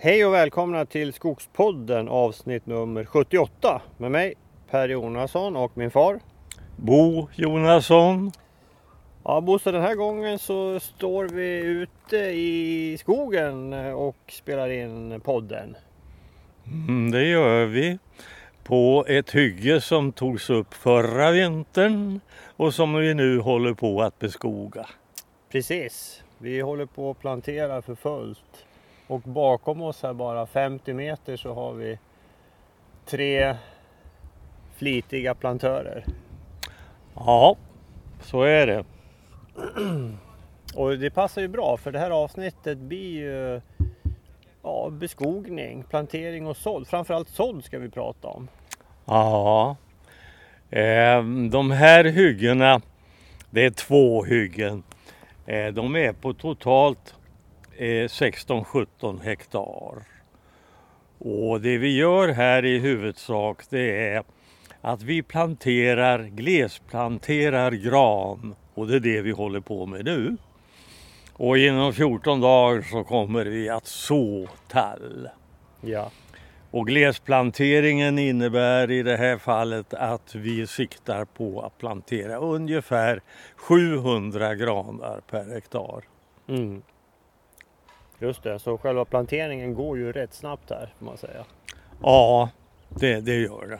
[0.00, 4.34] Hej och välkomna till Skogspodden avsnitt nummer 78 med mig
[4.70, 6.20] Per Jonasson och min far.
[6.76, 8.32] Bo Jonasson.
[9.24, 15.76] Ja Bosse, den här gången så står vi ute i skogen och spelar in podden.
[16.66, 17.98] Mm, det gör vi.
[18.64, 22.20] På ett hygge som togs upp förra vintern
[22.56, 24.86] och som vi nu håller på att beskoga.
[25.52, 28.67] Precis, vi håller på att plantera för fullt.
[29.08, 31.98] Och bakom oss här bara 50 meter så har vi
[33.06, 33.56] tre
[34.76, 36.04] flitiga plantörer.
[37.14, 37.56] Ja,
[38.20, 38.84] så är det.
[40.74, 43.60] Och det passar ju bra för det här avsnittet blir ju
[44.62, 46.88] ja, beskogning, plantering och sådd.
[46.88, 48.48] Framförallt sådd ska vi prata om.
[49.04, 49.76] Ja,
[50.70, 52.80] eh, de här hyggena,
[53.50, 54.82] det är två hyggen.
[55.46, 57.14] Eh, de är på totalt
[57.78, 60.02] 16-17 hektar.
[61.18, 64.22] Och det vi gör här i huvudsak det är
[64.80, 70.36] att vi planterar, glesplanterar gran och det är det vi håller på med nu.
[71.32, 75.28] Och inom 14 dagar så kommer vi att så tall.
[75.80, 76.10] Ja.
[76.70, 83.22] Och glesplanteringen innebär i det här fallet att vi siktar på att plantera ungefär
[83.56, 86.04] 700 granar per hektar.
[86.48, 86.82] Mm.
[88.20, 91.44] Just det, så själva planteringen går ju rätt snabbt här får man säga.
[92.02, 92.50] Ja,
[92.88, 93.78] det, det gör det.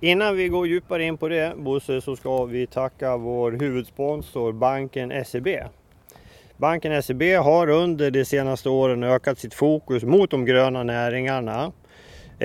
[0.00, 5.24] Innan vi går djupare in på det Bosse så ska vi tacka vår huvudsponsor banken
[5.24, 5.48] SEB.
[6.56, 11.72] Banken SEB har under de senaste åren ökat sitt fokus mot de gröna näringarna.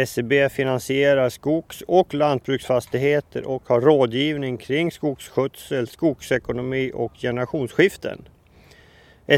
[0.05, 8.27] SEB finansierar skogs och lantbruksfastigheter och har rådgivning kring skogsskötsel, skogsekonomi och generationsskiften.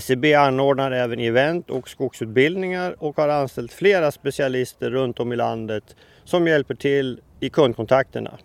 [0.01, 5.95] SEB anordnar även event och skogsutbildningar och har anställt flera specialister runt om i landet
[6.23, 8.37] som hjälper till i kundkontakterna.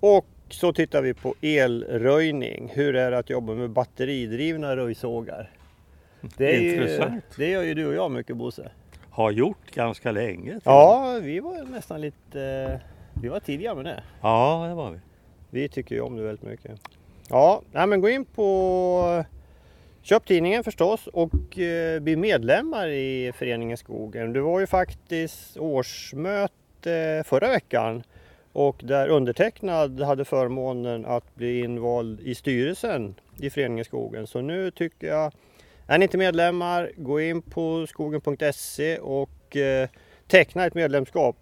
[0.00, 2.72] Och så tittar vi på elröjning.
[2.74, 5.50] Hur är det att jobba med batteridrivna röjsågar?
[6.36, 7.24] Det, är Intressant.
[7.38, 8.70] Ju, det gör ju du och jag mycket Bosse.
[9.10, 10.60] Har gjort ganska länge.
[10.64, 12.80] Ja, vi var nästan lite...
[13.22, 14.02] Vi var tidiga med det.
[14.22, 14.98] Ja, det var vi.
[15.50, 16.80] Vi tycker ju om det väldigt mycket.
[17.28, 19.24] Ja, nej, men gå in på
[20.02, 24.32] Köp tidningen förstås och eh, bli medlemmar i Föreningen Skogen.
[24.32, 28.02] Det var ju faktiskt årsmöte förra veckan
[28.56, 34.26] och där undertecknad hade förmånen att bli invald i styrelsen i Föreningen Skogen.
[34.26, 35.32] Så nu tycker jag,
[35.86, 39.88] är ni inte medlemmar, gå in på skogen.se och eh,
[40.26, 41.36] teckna ett medlemskap.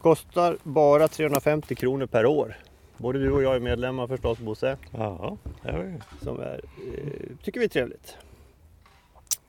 [0.00, 2.56] Kostar bara 350 kronor per år.
[2.96, 4.76] Både du och jag är medlemmar förstås Bosse.
[4.90, 6.00] Ja, det var ju.
[6.22, 6.60] Som är,
[6.96, 8.16] eh, tycker vi är trevligt.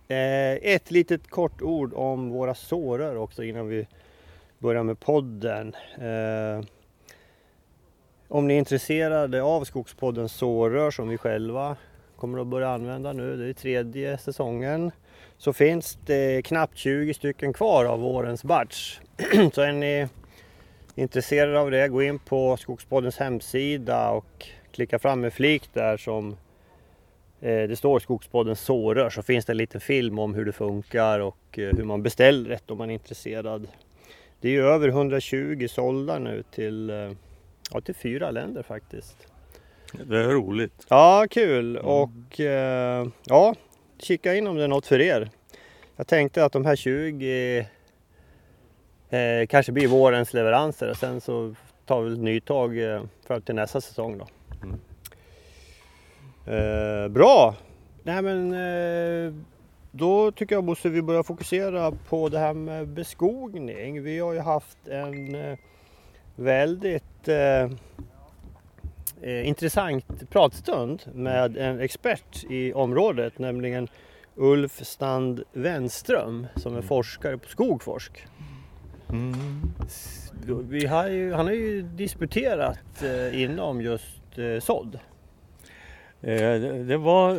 [0.07, 3.87] Eh, ett litet kort ord om våra sårör också innan vi
[4.59, 5.75] börjar med podden.
[5.97, 6.65] Eh,
[8.27, 11.75] om ni är intresserade av Skogspoddens sårör som vi själva
[12.15, 13.37] kommer att börja använda nu.
[13.37, 14.91] Det är tredje säsongen.
[15.37, 18.99] Så finns det knappt 20 stycken kvar av vårens batch.
[19.53, 20.07] så är ni
[20.95, 26.37] intresserade av det, gå in på Skogspoddens hemsida och klicka fram en flik där som
[27.41, 31.19] eh, det står Skogspoddens sårör så finns det en liten film om hur det funkar
[31.19, 33.67] och eh, hur man beställer rätt om man är intresserad.
[34.41, 37.11] Det är ju över 120 sålda nu till, eh,
[37.73, 39.27] ja, till fyra länder faktiskt.
[39.93, 40.85] Det är roligt.
[40.89, 41.77] Ja, kul!
[41.77, 41.87] Mm.
[41.87, 42.39] Och
[43.25, 43.55] ja,
[43.99, 45.29] kika in om det är något för er.
[45.95, 47.67] Jag tänkte att de här 20
[49.09, 51.55] eh, kanske blir vårens leveranser och sen så
[51.85, 54.27] tar vi ett nytag eh, fram till nästa säsong då.
[54.63, 54.79] Mm.
[56.45, 57.55] Eh, bra!
[58.03, 59.33] Nej men eh,
[59.91, 64.03] då tycker jag Bosse vi börjar fokusera på det här med beskogning.
[64.03, 65.57] Vi har ju haft en eh,
[66.37, 67.71] väldigt eh,
[69.21, 73.87] eh, intressant pratstund med en expert i området, nämligen
[74.35, 78.27] Ulf Stand Wenström som är forskare på Skogforsk.
[79.09, 79.33] Mm.
[80.89, 84.99] Har ju, han har ju disputerat eh, inom just eh, sådd.
[86.21, 87.35] Eh, det, var,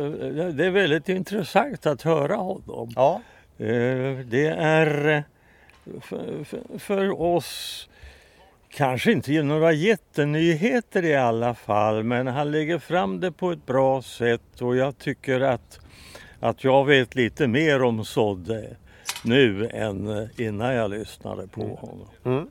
[0.51, 2.91] det är väldigt intressant att höra honom.
[2.95, 3.21] Ja.
[3.57, 5.23] Eh, det är
[6.01, 7.88] för, för, för oss
[8.69, 14.01] kanske inte några jättenyheter i alla fall men han lägger fram det på ett bra
[14.01, 15.79] sätt och jag tycker att,
[16.39, 18.75] att jag vet lite mer om sådd
[19.23, 21.75] nu än innan jag lyssnade på mm.
[21.75, 22.07] honom.
[22.25, 22.47] Mm.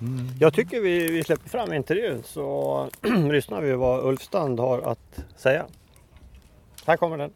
[0.00, 0.28] Mm.
[0.40, 2.88] Jag tycker vi, vi släpper fram intervjun så
[3.32, 5.66] lyssnar vi vad Ulf Stand har att säga.
[6.86, 7.32] Här kommer den.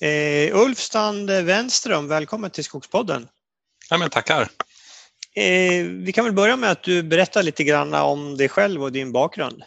[0.00, 3.28] Eh, Ulf Stand Wenström, välkommen till Skogspodden.
[3.90, 4.48] Ja, men tackar.
[5.36, 8.92] Eh, vi kan väl börja med att du berättar lite grann om dig själv och
[8.92, 9.62] din bakgrund.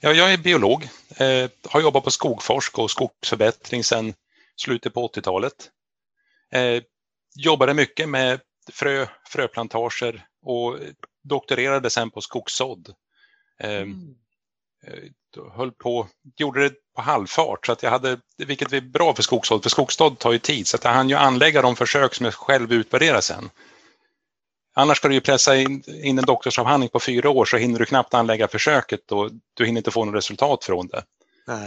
[0.00, 4.14] Ja, jag är biolog, eh, har jobbat på Skogforsk och skogsförbättring sedan
[4.56, 5.70] slutet på 80-talet.
[6.52, 6.82] Eh,
[7.36, 8.40] jobbade mycket med
[8.72, 10.78] frö, fröplantager och
[11.22, 12.94] doktorerade sen på skogssådd.
[13.60, 14.14] Eh, mm.
[14.86, 19.22] Eh, höll på, gjorde det på halvfart så att jag hade, vilket är bra för
[19.22, 22.24] skogssådd, för skogssådd tar ju tid så att jag hann ju anlägga de försök som
[22.24, 23.50] jag själv utvärderar sen.
[24.76, 27.84] Annars ska du ju pressa in, in en doktorsavhandling på fyra år så hinner du
[27.84, 31.04] knappt anlägga försöket och du hinner inte få något resultat från det.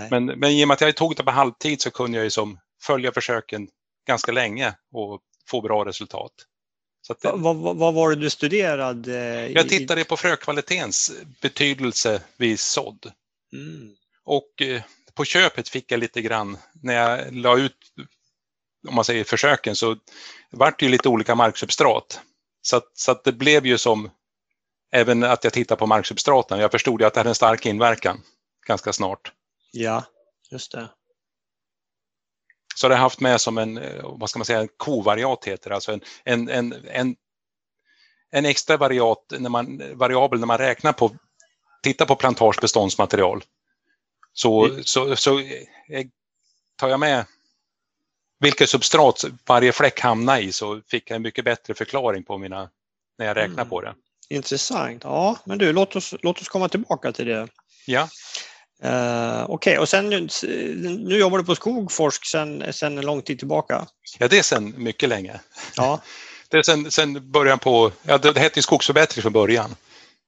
[0.09, 2.29] Men, men i och med att jag tog det på halvtid så kunde jag ju
[2.29, 3.67] som följa försöken
[4.07, 6.31] ganska länge och få bra resultat.
[7.21, 9.47] Det, vad, vad, vad, var det du studerade?
[9.47, 11.11] Jag tittade på frökvalitetens
[11.41, 13.11] betydelse vid sådd.
[13.53, 13.95] Mm.
[14.23, 14.81] Och eh,
[15.13, 17.77] på köpet fick jag lite grann, när jag la ut
[18.87, 19.97] om man säger försöken, så
[20.51, 22.21] vart det ju lite olika marksubstrat.
[22.67, 24.09] Så, att, så att det blev ju som,
[24.91, 28.21] även att jag tittade på marksubstraten, jag förstod ju att det hade en stark inverkan
[28.67, 29.31] ganska snart.
[29.71, 30.03] Ja,
[30.51, 30.89] just det.
[32.75, 35.69] Så det har haft med som en, eh, vad ska man säga, en kovariat heter
[35.69, 37.15] det, alltså en, en, en, en,
[38.31, 41.15] en extra variat, när man, variabel när man räknar på,
[41.83, 43.43] tittar på plantagebeståndsmaterial.
[44.33, 44.83] Så, mm.
[44.83, 46.07] så, så eh,
[46.75, 47.25] tar jag med
[48.39, 52.69] vilket substrat varje fläck hamnar i så fick jag en mycket bättre förklaring på mina,
[53.17, 53.69] när jag räknar mm.
[53.69, 53.95] på det.
[54.29, 55.03] Intressant.
[55.03, 57.47] Ja, men du, låt oss, låt oss komma tillbaka till det.
[57.85, 58.09] Ja.
[58.83, 59.77] Uh, Okej, okay.
[59.77, 60.09] och sen
[60.99, 63.87] nu jobbar du på Skogforsk sen, sen en lång tid tillbaka?
[64.19, 65.39] Ja, det är sen mycket länge.
[65.75, 66.01] Ja.
[66.49, 69.75] Det är sen, sen början på, ja, det, hette Skogsförbättring från början.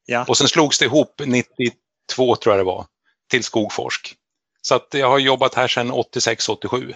[0.05, 0.25] Ja.
[0.27, 2.85] Och sen slogs det ihop 92 tror jag det var,
[3.29, 4.15] till Skogforsk.
[4.61, 6.95] Så att jag har jobbat här sedan 86-87.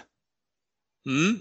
[1.06, 1.40] Mm.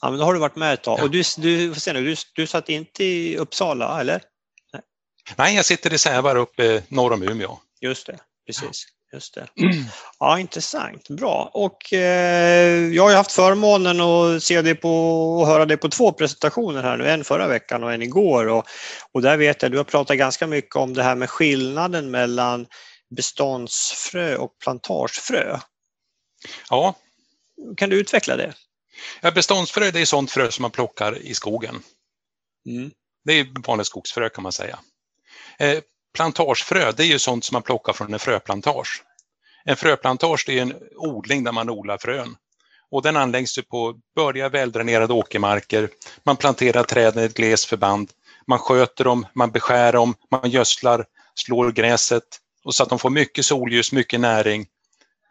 [0.00, 0.98] Ja, men då har du varit med ett tag.
[0.98, 1.02] Ja.
[1.02, 4.22] Och du, du, se nu, du, du satt inte i Uppsala, eller?
[4.72, 4.82] Nej,
[5.36, 7.58] Nej jag sitter i Sävar uppe norr om Umeå.
[7.80, 8.86] Just det, precis.
[9.14, 9.46] Just det.
[10.18, 11.08] Ja, intressant.
[11.08, 11.50] Bra.
[11.54, 14.90] Och eh, jag har haft förmånen att se dig på
[15.40, 17.10] och höra dig på två presentationer här nu.
[17.10, 18.46] En förra veckan och en igår.
[18.48, 18.64] Och,
[19.12, 22.66] och där vet jag, du har pratat ganska mycket om det här med skillnaden mellan
[23.16, 25.58] beståndsfrö och plantagefrö.
[26.70, 26.94] Ja.
[27.76, 28.54] Kan du utveckla det?
[29.20, 31.82] Ja, beståndsfrö det är sånt frö som man plockar i skogen.
[32.66, 32.90] Mm.
[33.24, 34.78] Det är vanligt skogsfrö kan man säga.
[35.58, 35.78] Eh,
[36.14, 39.02] Plantagefrö, det är ju sånt som man plockar från en fröplantage.
[39.64, 42.36] En fröplantage det är en odling där man odlar frön.
[42.90, 45.88] Och den anläggs ju på bördiga väldränerade åkermarker.
[46.22, 48.10] Man planterar träden i ett glest förband.
[48.46, 52.24] Man sköter dem, man beskär dem, man gödslar, slår gräset
[52.64, 54.66] och så att de får mycket solljus, mycket näring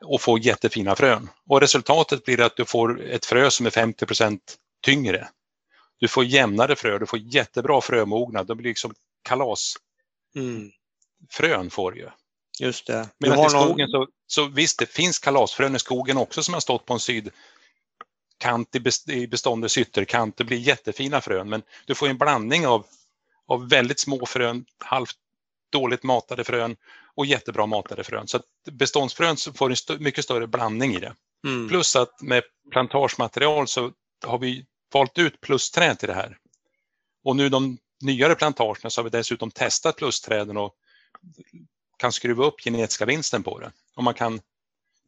[0.03, 1.29] och får jättefina frön.
[1.49, 4.39] Och resultatet blir att du får ett frö som är 50%
[4.85, 5.27] tyngre.
[5.99, 8.93] Du får jämnare frö, du får jättebra frömognad, det blir liksom
[9.23, 9.75] kalas
[10.35, 10.71] Mm.
[11.29, 12.09] Frön får ju.
[12.59, 13.09] Just det.
[13.17, 14.07] Men i skogen någon...
[14.07, 18.75] så, så visst, det finns kalasfrön i skogen också som har stått på en sydkant
[19.09, 20.37] i beståndets ytterkant.
[20.37, 22.85] Det blir jättefina frön, men du får en blandning av,
[23.47, 25.17] av väldigt små frön, halvt
[25.73, 26.75] dåligt matade frön
[27.15, 28.27] och jättebra matade frön.
[28.27, 28.39] Så
[28.71, 31.15] beståndsfrön får en st mycket större blandning i det.
[31.47, 31.69] Mm.
[31.69, 33.91] Plus att med plantagematerial så
[34.25, 36.37] har vi valt ut plusträd till det här.
[37.23, 40.75] Och nu de nyare plantagerna så har vi dessutom testat plusträden och
[41.97, 43.71] kan skruva upp genetiska vinsten på det.
[43.95, 44.41] Och man kan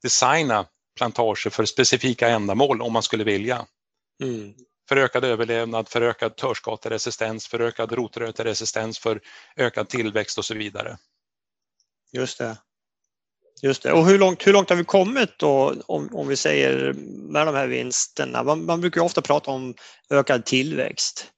[0.01, 0.65] designa
[0.97, 3.65] plantager för specifika ändamål om man skulle vilja.
[4.23, 4.53] Mm.
[4.89, 9.21] För ökad överlevnad, för ökad törskateresistens, för ökad rotröteresistens, för
[9.55, 10.97] ökad tillväxt och så vidare.
[12.11, 12.57] Just det.
[13.61, 13.91] Just det.
[13.91, 16.93] Och hur långt, hur långt har vi kommit då om, om vi säger
[17.31, 18.43] med de här vinsterna?
[18.43, 19.73] Man, man brukar ofta prata om
[20.09, 21.31] ökad tillväxt.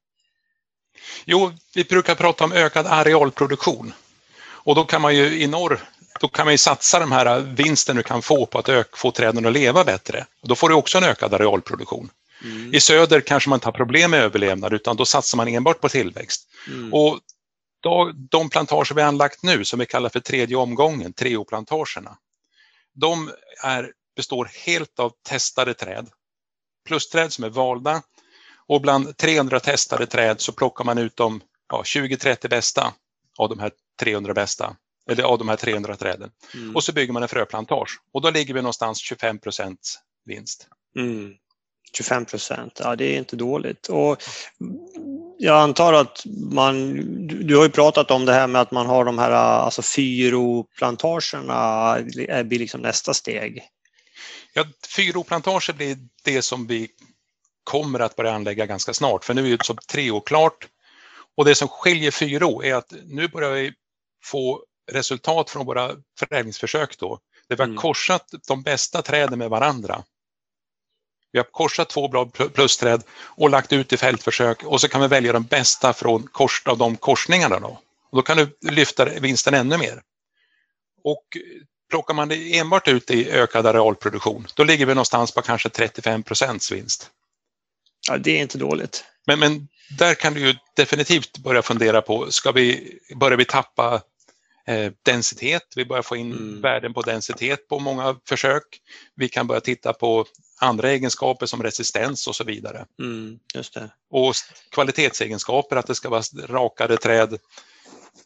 [1.25, 3.93] Jo, vi brukar prata om ökad arealproduktion.
[4.39, 5.79] Och då kan man ju i norr
[6.19, 9.45] då kan man ju satsa de här vinsten du kan få på att få träden
[9.45, 10.25] att leva bättre.
[10.41, 12.09] Då får du också en ökad arealproduktion.
[12.43, 12.73] Mm.
[12.73, 15.89] I söder kanske man inte har problem med överlevnad utan då satsar man enbart på
[15.89, 16.47] tillväxt.
[16.67, 16.93] Mm.
[16.93, 17.19] Och
[17.79, 22.17] då, de plantager vi har anlagt nu som vi kallar för tredje omgången, treoplantagerna,
[22.93, 23.31] de
[23.63, 26.09] är, består helt av testade träd.
[26.85, 28.01] Plusträd som är valda
[28.67, 32.93] och bland 300 testade träd så plockar man ut de ja, 20-30 bästa
[33.37, 34.75] av de här 300 bästa,
[35.09, 36.31] eller av de här 300 träden.
[36.53, 36.75] Mm.
[36.75, 40.67] Och så bygger man en fröplantage och då ligger vi någonstans 25 procents vinst.
[40.95, 41.33] Mm.
[41.93, 43.87] 25 procent, ja det är inte dåligt.
[43.87, 44.23] Och
[45.37, 46.95] jag antar att man,
[47.27, 51.97] du har ju pratat om det här med att man har de här alltså fyroplantagerna,
[52.43, 53.63] blir liksom nästa steg.
[54.53, 54.65] Ja,
[54.95, 56.87] fyroplantager blir det som vi
[57.63, 60.67] kommer att börja anlägga ganska snart, för nu är det som treåklart.
[61.37, 63.73] Och det som skiljer fyro är att nu börjar vi
[64.23, 67.77] få resultat från våra förädlingsförsök då, där vi har mm.
[67.77, 70.03] korsat de bästa träden med varandra.
[71.31, 75.07] Vi har korsat två blad plusträd och lagt ut i fältförsök och så kan vi
[75.07, 77.59] välja de bästa från kors, av de korsningarna.
[77.59, 77.81] Då.
[78.09, 80.01] Och då kan du lyfta vinsten ännu mer.
[81.03, 81.23] Och
[81.89, 86.23] plockar man det enbart ut i ökad arealproduktion, då ligger vi någonstans på kanske 35
[86.23, 87.09] procents vinst.
[88.07, 89.03] Ja, det är inte dåligt.
[89.25, 89.67] Men, men
[89.97, 94.01] där kan du ju definitivt börja fundera på, ska vi, börjar vi tappa
[94.67, 95.63] eh, densitet?
[95.75, 96.61] Vi börjar få in mm.
[96.61, 98.63] värden på densitet på många försök.
[99.15, 100.25] Vi kan börja titta på
[100.59, 102.85] andra egenskaper som resistens och så vidare.
[102.99, 103.89] Mm, just det.
[104.09, 104.33] Och
[104.71, 107.33] kvalitetsegenskaper, att det ska vara rakare träd,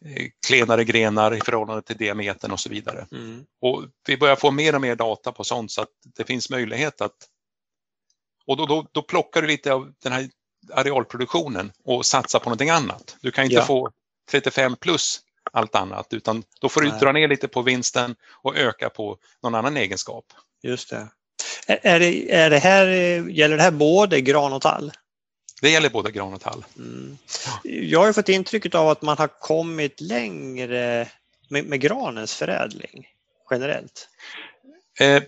[0.06, 3.08] eh, klenare grenar i förhållande till diametern och så vidare.
[3.12, 3.46] Mm.
[3.62, 7.02] Och vi börjar få mer och mer data på sånt så att det finns möjlighet
[7.02, 7.16] att...
[8.46, 10.30] Och då, då, då plockar du lite av den här
[10.74, 13.18] arealproduktionen och satsar på någonting annat.
[13.22, 13.66] Du kan inte ja.
[13.66, 13.92] få
[14.32, 15.22] 35 plus
[15.52, 17.00] allt annat utan då får du Nej.
[17.00, 20.26] dra ner lite på vinsten och öka på någon annan egenskap.
[20.64, 21.08] Just det.
[21.82, 22.88] Är det, är det här,
[23.30, 24.92] gäller det här både gran och tall?
[25.62, 26.66] Det gäller både gran och tall.
[26.78, 27.18] Mm.
[27.63, 31.08] Jag har fått intrycket av att man har kommit längre
[31.50, 33.08] med, med granens förädling
[33.51, 34.08] generellt.
[35.00, 35.24] Eh,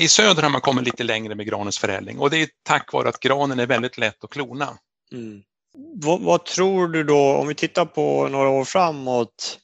[0.00, 3.08] I söder har man kommit lite längre med granens förädling och det är tack vare
[3.08, 4.78] att granen är väldigt lätt att klona.
[5.12, 5.42] Mm.
[5.94, 9.60] Vad, vad, tror du då, om vi tittar på några år framåt,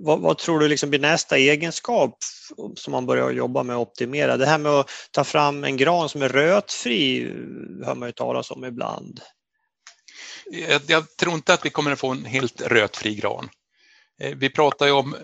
[0.00, 2.18] vad, vad, tror du liksom blir nästa egenskap
[2.76, 4.36] som man börjar jobba med att optimera?
[4.36, 7.24] Det här med att ta fram en gran som är rötfri
[7.84, 9.20] hör man ju talas om ibland.
[10.50, 13.48] Jag, jag tror inte att vi kommer att få en helt rötfri gran.
[14.20, 15.16] Eh, vi pratar ju om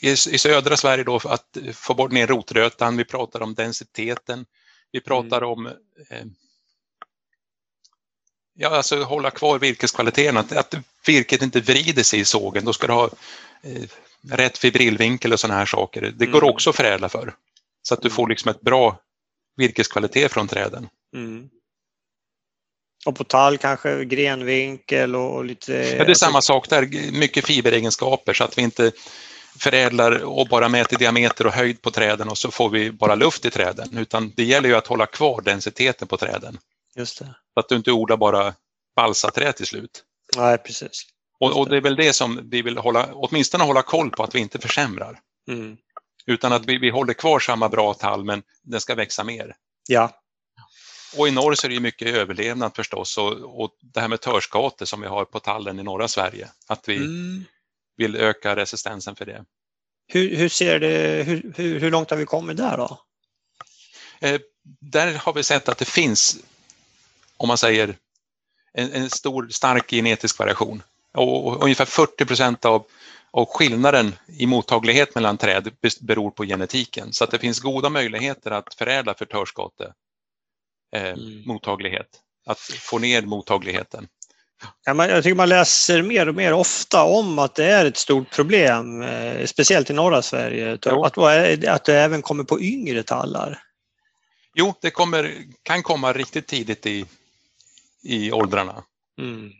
[0.00, 4.46] i, i södra Sverige då att få bort ner rotrötan, vi pratar om densiteten,
[4.92, 5.48] vi pratar mm.
[5.48, 6.24] om eh,
[8.54, 10.74] ja, alltså hålla kvar virkeskvaliteten, att, att
[11.06, 12.64] virket inte vrider sig i sågen.
[12.64, 13.10] Då ska du ha
[13.62, 13.82] eh,
[14.30, 16.12] rätt fibrilvinkel och sådana här saker.
[16.16, 16.54] Det går mm.
[16.54, 17.34] också att förädla för.
[17.82, 18.30] Så att du får mm.
[18.30, 18.98] liksom ett bra
[19.56, 20.88] virkeskvalitet från träden.
[21.16, 21.48] Mm.
[23.06, 25.72] Och på tall kanske grenvinkel och lite...
[25.72, 28.92] Ja, det är samma sak där, mycket fiberegenskaper så att vi inte
[29.58, 33.44] förädlar och bara mäter diameter och höjd på träden och så får vi bara luft
[33.44, 33.98] i träden.
[33.98, 36.58] Utan det gäller ju att hålla kvar densiteten på träden.
[36.96, 37.34] Just det.
[37.54, 38.54] Så att du inte odlar bara
[38.96, 40.04] balsaträd till slut.
[40.36, 41.06] Nej, precis.
[41.40, 44.34] Och, och, det är väl det som vi vill hålla, åtminstone hålla koll på att
[44.34, 45.20] vi inte försämrar.
[45.48, 45.76] Mm.
[46.26, 49.56] Utan att vi, vi håller kvar samma bra tall men den ska växa mer.
[49.88, 50.20] Ja.
[51.16, 54.86] Och i norr så är det mycket överlevnad förstås och, och det här med törskate
[54.86, 56.48] som vi har på tallen i norra Sverige.
[56.66, 57.44] Att vi mm.
[57.96, 59.44] vill öka resistensen för det.
[60.06, 63.00] Hur, hur ser det, hur, hur, hur, långt har vi kommit där då?
[64.20, 64.40] Eh,
[64.80, 66.36] där har vi sett att det finns,
[67.36, 67.96] om man säger,
[68.72, 70.82] en, en stor stark genetisk variation
[71.14, 72.86] och ungefär 40 procent av,
[73.30, 77.12] Och skillnaden i mottaglighet mellan träd beror på genetiken.
[77.12, 79.92] Så att det finns goda möjligheter att förädla förtörsskate
[80.96, 81.42] eh, mm.
[81.46, 82.20] mottaglighet.
[82.46, 84.08] Att få ner mottagligheten.
[84.84, 87.96] Ja, man, jag tycker man läser mer och mer ofta om att det är ett
[87.96, 91.18] stort problem, eh, speciellt i norra Sverige, att,
[91.68, 93.62] att det även kommer på yngre tallar.
[94.54, 97.06] Jo, det kommer, kan komma riktigt tidigt i,
[98.02, 98.84] i åldrarna.
[99.20, 99.52] Mm.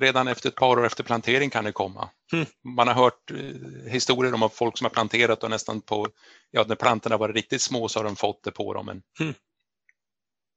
[0.00, 2.08] Redan efter ett par år efter plantering kan det komma.
[2.32, 2.46] Mm.
[2.76, 6.06] Man har hört eh, historier om folk som har planterat och nästan på,
[6.50, 8.86] ja när plantorna var riktigt små så har de fått det på dem.
[8.86, 9.02] Men...
[9.20, 9.34] Mm.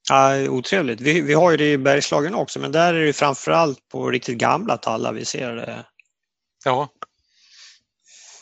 [0.09, 1.01] Ja, otrevligt.
[1.01, 4.38] Vi, vi har ju det i Bergslagen också men där är det framförallt på riktigt
[4.38, 5.85] gamla tallar vi ser det.
[6.65, 6.89] Ja.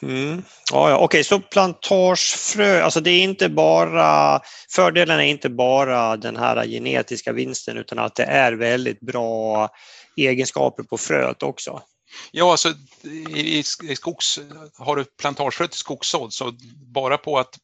[0.02, 0.44] Mm.
[0.72, 0.98] Ja, ja.
[0.98, 4.40] Okej, så plantagefrö, alltså det är inte bara,
[4.70, 9.70] fördelen är inte bara den här genetiska vinsten utan att det är väldigt bra
[10.16, 11.84] egenskaper på fröet också.
[12.32, 14.40] Ja, alltså i, i skogs,
[14.78, 17.60] har du plantagefrö till skogssådd så bara på att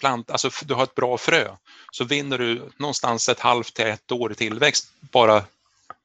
[0.00, 1.56] plant, alltså du har ett bra frö
[1.92, 4.92] så vinner du någonstans ett halvt till ett år i tillväxt.
[5.00, 5.44] Bara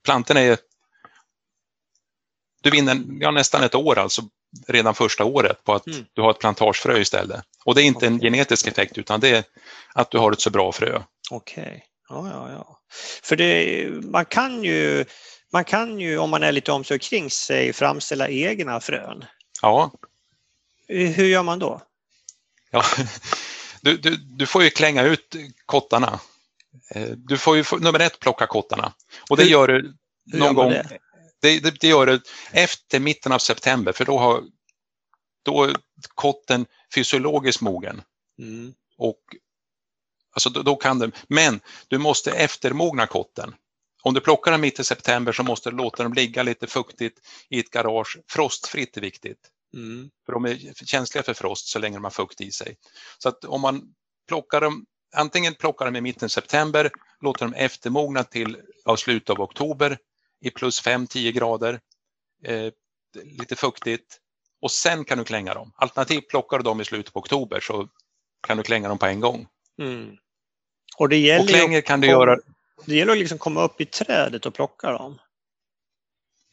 [0.04, 0.58] plantorna är
[2.64, 4.22] du vinner ja, nästan ett år alltså
[4.68, 6.06] redan första året på att mm.
[6.14, 7.42] du har ett plantagefrö istället.
[7.66, 8.10] Och det är inte okay.
[8.10, 9.44] en genetisk effekt utan det är
[9.94, 11.02] att du har ett så bra frö.
[11.32, 11.80] Okej, okay.
[12.10, 12.80] ja, ja, ja.
[13.24, 15.06] För det, man kan ju
[15.54, 19.26] man kan ju om man är lite omsorg kring sig framställa egna frön.
[19.62, 19.92] Ja.
[20.88, 21.82] Hur gör man då?
[22.72, 22.84] Ja,
[23.82, 25.36] du, du, du får ju klänga ut
[25.66, 26.20] kottarna.
[26.92, 28.94] Eh, du får ju nummer ett plocka kottarna
[29.30, 29.94] och det hur, gör du
[30.26, 30.70] någon gång.
[30.70, 30.98] Det?
[31.40, 31.88] Det, det, det?
[31.88, 34.44] gör du efter mitten av september för då har
[35.44, 35.76] då är
[36.16, 38.02] kotten fysiologiskt mogen.
[38.40, 38.74] Mm.
[38.98, 39.20] Och
[40.34, 43.56] alltså då, då, kan du, men du måste eftermogna kotten.
[44.04, 47.20] Om du plockar dem mitt i september så måste du låta dem ligga lite fuktigt
[47.50, 48.18] i ett garage.
[48.28, 49.40] Frostfritt är viktigt.
[49.74, 50.10] Mm.
[50.26, 52.76] För de är känsliga för frost så länge de har fukt i sig.
[53.18, 53.82] Så att om man
[54.28, 56.92] plockar dem, antingen plockar dem i mitten september,
[57.22, 59.98] låter dem eftermogna till ja, slutet av oktober
[60.42, 61.80] i plus 5-10 grader,
[62.44, 62.72] eh,
[63.24, 64.20] lite fuktigt
[64.62, 65.72] och sen kan du klänga dem.
[65.76, 67.88] Alternativt plockar du dem i slutet på oktober så
[68.48, 69.48] kan du klänga dem på en gång.
[69.82, 70.18] Mm.
[70.98, 72.38] Och, det gäller och klänger kan du göra
[72.86, 75.20] det gäller att liksom komma upp i trädet och plocka dem.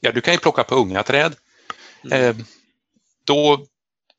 [0.01, 1.35] Ja, du kan ju plocka på unga träd.
[2.05, 2.23] Mm.
[2.23, 2.47] Eh,
[3.25, 3.67] då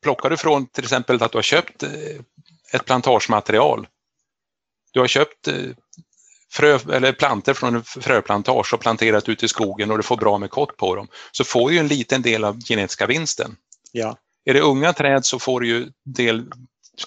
[0.04, 1.90] plockar du från till exempel att du har köpt eh,
[2.74, 3.88] ett plantagematerial.
[4.92, 5.56] Du har köpt eh,
[6.52, 10.38] frö, eller planter från en fröplantage och planterat ut i skogen och du får bra
[10.38, 11.08] med kott på dem.
[11.32, 13.56] Så får du en liten del av genetiska vinsten.
[13.92, 14.18] Ja.
[14.46, 16.46] Är det unga träd så får du ju del,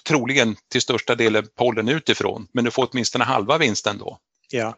[0.07, 4.17] troligen till största delen pollen utifrån, men du får åtminstone halva vinsten då.
[4.49, 4.75] Ja.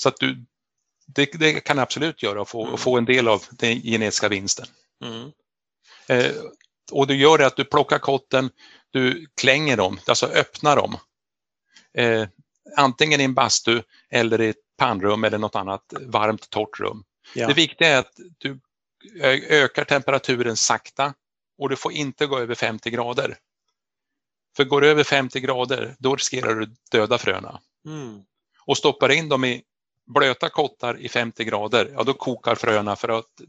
[0.00, 0.44] Så att du,
[1.06, 2.78] det, det kan absolut göra att få, mm.
[2.78, 4.66] få en del av den genetiska vinsten.
[5.04, 5.30] Mm.
[6.06, 6.32] Eh,
[6.92, 8.50] och du gör det att du plockar kotten,
[8.90, 10.96] du klänger dem, alltså öppnar dem.
[11.94, 12.28] Eh,
[12.76, 17.04] antingen i en bastu eller i ett pannrum eller något annat varmt torrt rum.
[17.34, 17.46] Ja.
[17.46, 18.60] Det viktiga är att du
[19.48, 21.14] ökar temperaturen sakta
[21.58, 23.36] och du får inte gå över 50 grader.
[24.56, 27.60] För går du över 50 grader, då riskerar du döda fröna.
[27.86, 28.22] Mm.
[28.64, 29.62] Och stoppar in dem i
[30.14, 33.40] blöta kottar i 50 grader, ja då kokar fröna för att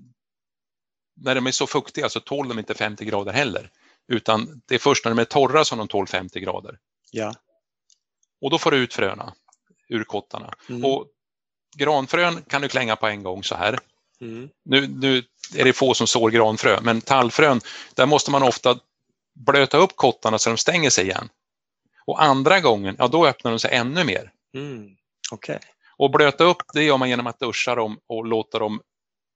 [1.15, 3.69] när de är så fuktiga så tål de inte 50 grader heller.
[4.08, 6.80] Utan det är först när de är torra som de tål 50 grader.
[7.12, 7.36] Ja.
[8.41, 9.34] Och då får du ut fröna
[9.88, 10.54] ur kottarna.
[10.69, 10.86] Mm.
[10.86, 11.08] Och
[11.78, 13.80] granfrön kan du klänga på en gång så här.
[14.21, 14.50] Mm.
[14.63, 15.24] Nu, nu
[15.56, 17.62] är det få som sår granfrö, men tallfrön,
[17.95, 18.80] där måste man ofta
[19.34, 21.30] blöta upp kottarna så de stänger sig igen.
[22.06, 24.32] Och andra gången, ja då öppnar de sig ännu mer.
[24.54, 24.95] Mm.
[25.32, 25.60] Okay.
[26.01, 28.81] Och blöta upp det gör man genom att duscha dem och låta dem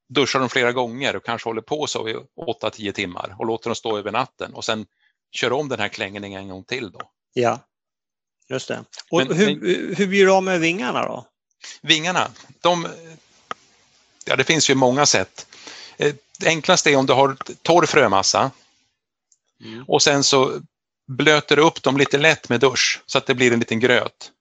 [0.08, 2.16] duscha dem flera gånger och kanske håller på så i
[2.62, 4.86] 8-10 timmar och låter dem stå över natten och sen
[5.32, 7.00] kör om den här klängningen en gång till då.
[7.32, 7.60] Ja,
[8.48, 8.84] just det.
[9.10, 11.26] Och men, hur, hur blir du av med vingarna då?
[11.82, 12.86] Vingarna, de,
[14.24, 15.46] ja det finns ju många sätt.
[15.96, 18.50] Eh, det enklaste är om du har torr frömassa
[19.64, 19.84] mm.
[19.88, 20.60] och sen så
[21.06, 24.32] blöter du upp dem lite lätt med dusch så att det blir en liten gröt.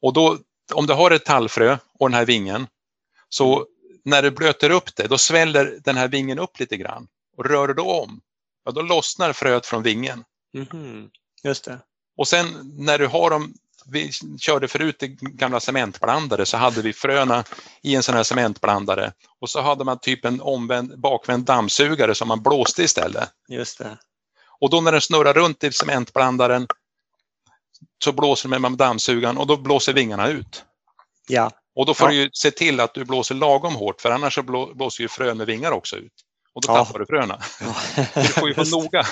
[0.00, 0.38] Och då
[0.72, 2.66] om du har ett tallfrö och den här vingen,
[3.28, 3.66] så mm.
[4.04, 7.06] när du blöter upp det, då sväller den här vingen upp lite grann.
[7.36, 8.20] Och rör du då om,
[8.64, 10.24] ja, då lossnar fröet från vingen.
[10.72, 11.08] Mm.
[11.42, 11.78] Just det.
[12.16, 12.46] Och sen
[12.78, 13.54] när du har dem,
[13.86, 17.44] vi körde förut i gamla cementblandare, så hade vi fröna
[17.82, 19.12] i en sån här cementblandare.
[19.40, 23.28] Och så hade man typ en omvänd, bakvänd dammsugare som man blåste istället.
[23.48, 23.98] Just det.
[24.60, 26.66] Och då när den snurrar runt i cementblandaren
[28.04, 30.64] så blåser det med dammsugaren och då blåser vingarna ut.
[31.28, 31.50] Ja.
[31.76, 32.22] Och då får ja.
[32.24, 35.46] du se till att du blåser lagom hårt för annars så blåser ju frön med
[35.46, 36.12] vingar också ut.
[36.54, 36.84] och då Ja.
[36.84, 37.38] tappar du fröna.
[38.14, 39.04] Du får ju vara noga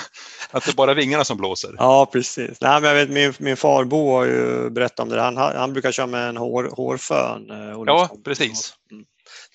[0.51, 1.75] att det är bara vingarna som blåser.
[1.77, 2.61] Ja, precis.
[2.61, 5.15] Nej, men jag vet, min, min farbo har ju berättat om det.
[5.15, 5.23] där.
[5.23, 7.51] Han, han brukar köra med en hår, hårfön.
[7.51, 8.73] eh, och Ja, liksom- precis.
[8.91, 9.03] Mm.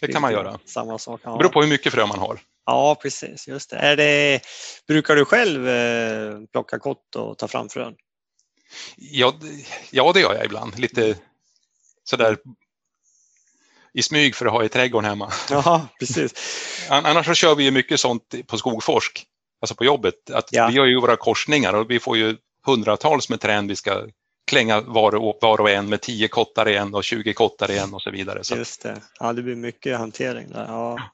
[0.01, 0.59] Det kan man göra.
[0.67, 1.21] Samma sak.
[1.25, 1.37] Det Ja.
[1.39, 2.39] beror på hur mycket frö man har.
[2.67, 3.49] ja, precis.
[3.49, 3.77] Just det.
[3.77, 4.41] Är det.
[4.89, 7.95] Brukar du själv eh, plocka kott och ta fram frön?
[8.97, 9.35] Ja,
[9.91, 10.79] ja, det gör jag ibland.
[10.79, 11.17] Lite
[12.05, 12.37] sådär
[13.95, 15.33] i smyg för att ha i trädgården hemma.
[15.51, 16.35] Ja, precis.
[16.89, 19.27] An- Annars så kör vi ju mycket sånt på Skogforsk,
[19.61, 20.31] alltså på jobbet.
[20.31, 20.67] Att Ja.
[20.69, 24.07] Vi gör ju våra korsningar och vi får ju hundratals med träd vi ska
[24.49, 27.79] klänga var och, var och en med 10 kottar i en och 20 kottar i
[27.79, 28.45] en och så vidare.
[28.45, 29.03] Så Just det.
[29.21, 30.65] Ja, det blir mycket hantering där.
[30.65, 31.11] Ja.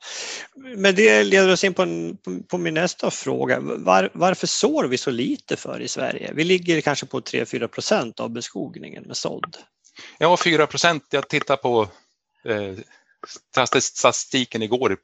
[0.55, 2.19] Men det leder oss in på, en,
[2.49, 3.61] på, min nästa fråga.
[3.61, 6.33] Var, varför sår vi så lite för i Sverige?
[6.35, 9.57] Vi ligger kanske på 3-4 procent av beskogningen med sådd.
[10.19, 11.07] ja, 4 procent.
[11.11, 11.89] Jag tittar på
[12.45, 12.75] eh,
[13.81, 14.97] statistiken igår.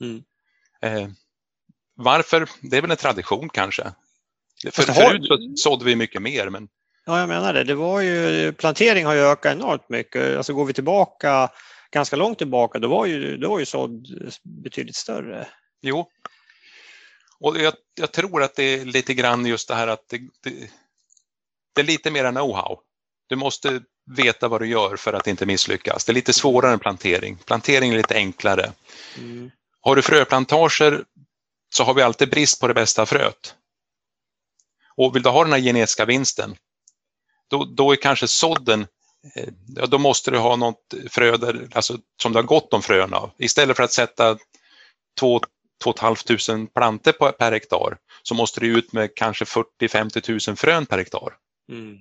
[0.00, 0.22] Mm.
[0.82, 1.08] Eh,
[1.96, 2.48] varför?
[2.60, 3.92] Det är väl en tradition kanske.
[4.72, 6.68] För, förut så sådde vi mycket mer, men
[7.06, 7.64] Ja, jag menar det.
[7.64, 10.36] det var ju, plantering har ju ökat enormt mycket.
[10.36, 11.50] Alltså går vi tillbaka
[11.90, 14.06] ganska långt tillbaka, då var ju, då var ju sådd
[14.42, 15.48] betydligt större.
[15.82, 16.10] Jo.
[17.40, 20.70] Och jag, jag tror att det är lite grann just det här att det, det,
[21.74, 22.78] det är lite mer know-how.
[23.28, 23.80] Du måste
[24.16, 26.04] veta vad du gör för att inte misslyckas.
[26.04, 27.38] Det är lite svårare än plantering.
[27.46, 28.72] Plantering är lite enklare.
[29.18, 29.50] Mm.
[29.80, 31.04] Har du fröplantager
[31.74, 33.54] så har vi alltid brist på det bästa fröet.
[34.96, 36.56] Och vill du ha den här genetiska vinsten,
[37.50, 38.86] då, då är kanske sådden,
[39.36, 42.82] eh, ja, då måste du ha något frö där, alltså, som du har gott om
[42.82, 43.30] frön av.
[43.38, 44.38] Istället för att sätta
[45.20, 45.40] två
[45.84, 50.86] 2 500 planter på, per hektar så måste du ut med kanske 40-50 000 frön
[50.86, 51.34] per hektar.
[51.72, 51.98] Mm.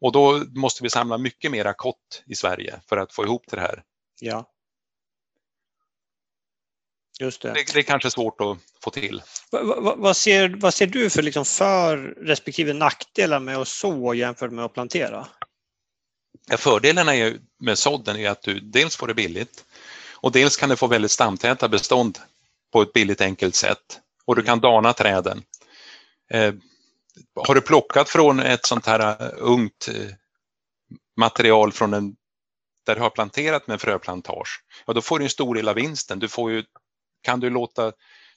[0.00, 3.60] Och då måste vi samla mycket mera kott i Sverige för att få ihop det
[3.60, 3.82] här.
[4.20, 4.50] Ja.
[7.20, 7.52] Just det.
[7.52, 9.22] Det, det är kanske svårt att få till.
[9.50, 14.14] Va- va- vad, ser, vad ser du för, liksom för respektive nackdelar med att så
[14.14, 15.26] jämfört med att plantera?
[16.48, 19.64] Ja, fördelarna är ju, med sådden är att du dels får det billigt
[20.14, 22.18] och dels kan du få väldigt stamtäta bestånd
[22.72, 24.00] på ett billigt enkelt sätt.
[24.24, 25.42] Och du kan dana träden.
[26.30, 26.54] Eh,
[27.34, 30.10] har du plockat från ett sånt här eh, ungt eh,
[31.16, 32.16] material från en,
[32.86, 36.18] där du har planterat med fröplantage, ja då får du en stor del av vinsten.
[36.18, 36.64] Du får ju,
[37.22, 37.92] kan du låta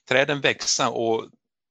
[0.08, 1.24] träden växa och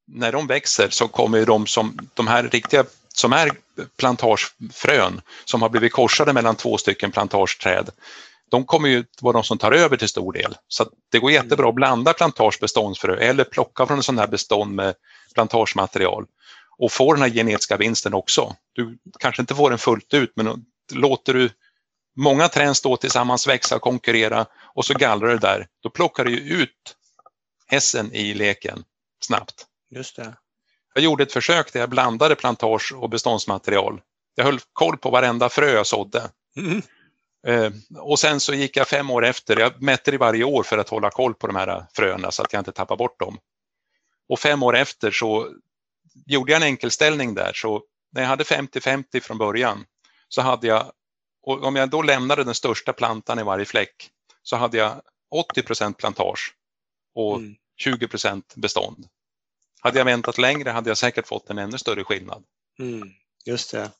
[0.07, 3.51] när de växer så kommer ju de som, de här riktiga, som är
[3.97, 7.89] plantagefrön som har blivit korsade mellan två stycken plantageträd,
[8.51, 10.55] de kommer ju vara de som tar över till stor del.
[10.67, 14.75] Så att det går jättebra att blanda plantagebeståndsfrö eller plocka från en sån här bestånd
[14.75, 14.95] med
[15.33, 16.25] plantagematerial
[16.77, 18.55] och få den här genetiska vinsten också.
[18.73, 21.49] Du kanske inte får den fullt ut, men låter du
[22.15, 24.45] många träd stå tillsammans, växa och konkurrera
[24.75, 26.95] och så gallrar du där, då plockar du ju ut
[27.67, 28.83] hässen i leken
[29.25, 29.65] snabbt.
[29.89, 30.33] Just det.
[30.93, 34.01] Jag gjorde ett försök där jag blandade plantage och beståndsmaterial.
[34.35, 36.29] Jag höll koll på varenda frö jag sådde.
[36.57, 36.81] Mm.
[37.47, 40.77] Eh, och sen så gick jag fem år efter, jag mätte det varje år för
[40.77, 43.37] att hålla koll på de här fröna så att jag inte tappar bort dem.
[44.29, 45.49] Och fem år efter så
[46.25, 49.85] gjorde jag en enkelställning där, så när jag hade 50-50 från början
[50.27, 50.91] så hade jag,
[51.43, 54.09] och om jag då lämnade den största plantan i varje fläck,
[54.43, 55.01] så hade jag
[55.55, 56.53] 80% plantage
[57.15, 57.55] och Mm.
[57.85, 59.05] 20% bestånd.
[59.79, 62.43] Hade jag väntat längre hade jag säkert fått en ännu större skillnad.
[62.79, 63.09] Mm.
[63.45, 63.91] Just det.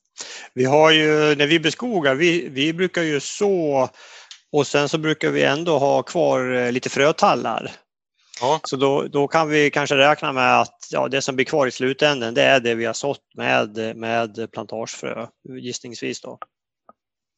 [0.54, 3.88] Vi har ju, när vi beskogar, vi, vi brukar ju så
[4.52, 7.72] och sen så brukar vi ändå ha kvar eh, lite frötallar.
[8.40, 8.60] Ja.
[8.64, 11.70] Så då, då kan vi kanske räkna med att ja, det som blir kvar i
[11.70, 15.26] slutänden det är det vi har sått med, med plantagefrö,
[15.60, 16.38] gissningsvis då.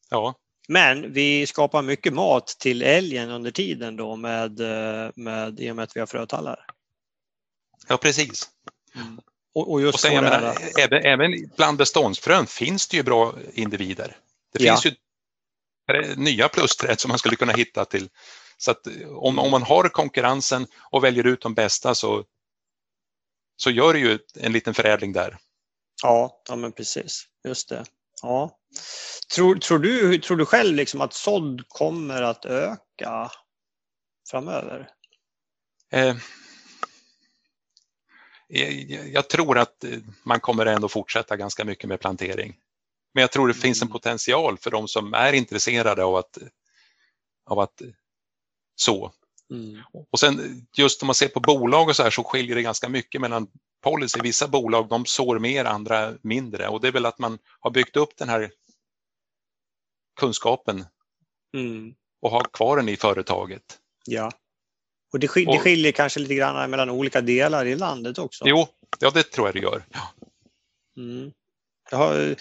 [0.09, 0.35] Ja,
[0.67, 5.75] Men vi skapar mycket mat till älgen under tiden då med, eh, med, i och
[5.75, 6.65] med att vi har frötallar.
[7.87, 8.49] ja precis.
[9.55, 12.97] Och, och just Och sen, jag det menar, här, även, även bland beståndsfrön finns det
[12.97, 14.17] ju bra individer.
[14.53, 14.73] Det Ja.
[14.77, 14.95] finns ju
[16.15, 18.09] nya plusträd som man skulle kunna hitta till.
[18.57, 22.23] Så att om, om man har konkurrensen och väljer ut de bästa så,
[23.57, 25.37] så gör det ju en liten förädling där.
[26.03, 27.25] Ja, ja men precis.
[27.47, 27.85] Just det.
[28.21, 28.56] Ja.
[29.35, 33.31] Tror, tror, du, tror du själv liksom att sådd kommer att öka
[34.31, 34.89] framöver?
[35.91, 36.15] Eh,
[38.47, 42.55] jag, jag tror att eh, man kommer ändå fortsätta ganska mycket med plantering.
[43.13, 43.93] Men jag tror det finns en Mm.
[43.93, 46.37] potential för de som är intresserade av att,
[47.49, 47.81] av att
[48.75, 49.11] så.
[49.51, 49.81] Mm.
[50.11, 52.89] Och sen just om man ser på bolag och så här så skiljer det ganska
[52.89, 53.47] mycket mellan
[53.83, 54.19] policy.
[54.23, 57.95] Vissa bolag de sår mer, andra mindre och det är väl att man har byggt
[57.95, 58.51] upp den här
[60.17, 60.85] kunskapen
[61.53, 61.93] Mm.
[62.21, 63.63] och har kvar den i företaget.
[64.05, 64.31] Ja.
[65.13, 68.43] Och det, skil, det skiljer kanske lite grann mellan olika delar i landet också?
[68.47, 68.67] Jo,
[68.99, 69.85] ja det tror jag det gör.
[69.93, 70.13] Ja.
[70.97, 71.31] Mm.
[71.91, 72.35] Jag har,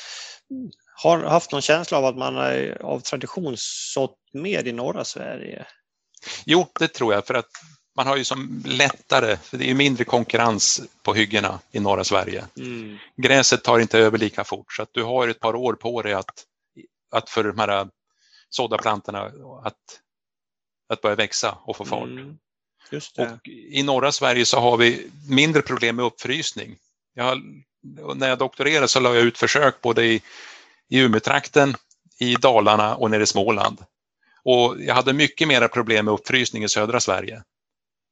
[1.03, 2.37] har, haft någon känsla av att man
[2.81, 5.67] av tradition sått mer i norra Sverige.
[6.45, 7.51] Jo, det tror jag för att
[7.97, 12.45] man har ju som lättare, för det är mindre konkurrens på hyggena i norra Sverige.
[12.57, 12.99] Mm.
[13.17, 16.13] Gräset tar inte över lika fort så att du har ett par år på dig
[16.13, 16.45] att,
[17.11, 17.89] att för de här
[18.49, 19.33] sådda plantorna
[19.65, 20.01] att,
[20.89, 22.09] att börja växa och få fart.
[22.09, 22.39] Mm.
[22.93, 26.77] Och I norra Sverige så har vi mindre problem med uppfrysning.
[27.15, 27.43] Jag,
[28.17, 30.23] när jag doktorerade så la jag ut försök både i,
[30.89, 31.75] i Umeåtrakten,
[32.19, 33.85] i Dalarna och nere i Småland.
[34.45, 37.43] Och jag hade mycket mera problem med uppfrysning i södra Sverige.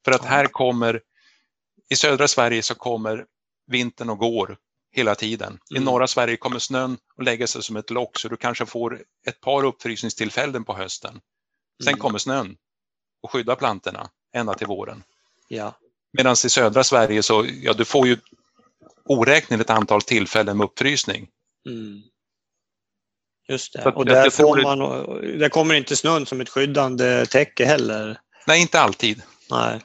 [0.04, 1.00] För att här kommer,
[1.90, 3.26] i södra Sverige så kommer
[3.66, 4.57] vintern och går
[4.94, 5.59] hela tiden.
[5.70, 5.85] I mm.
[5.85, 9.40] norra Sverige kommer snön att lägga sig som ett lock så du kanske får ett
[9.40, 11.20] par uppfrysningstillfällen på hösten.
[11.83, 12.00] Sen mm.
[12.00, 12.57] kommer snön
[13.22, 15.02] och skyddar plantorna ända till våren.
[15.48, 15.78] Ja.
[16.12, 18.18] Medan i södra Sverige så, ja du får ju
[19.04, 21.28] oräkneligt antal tillfällen med uppfrysning.
[21.68, 22.02] Mm.
[23.48, 24.78] Just det, och där, får man,
[25.38, 28.20] där kommer inte snön som ett skyddande täcke heller.
[28.46, 29.22] Nej, inte alltid.
[29.50, 29.80] Nej.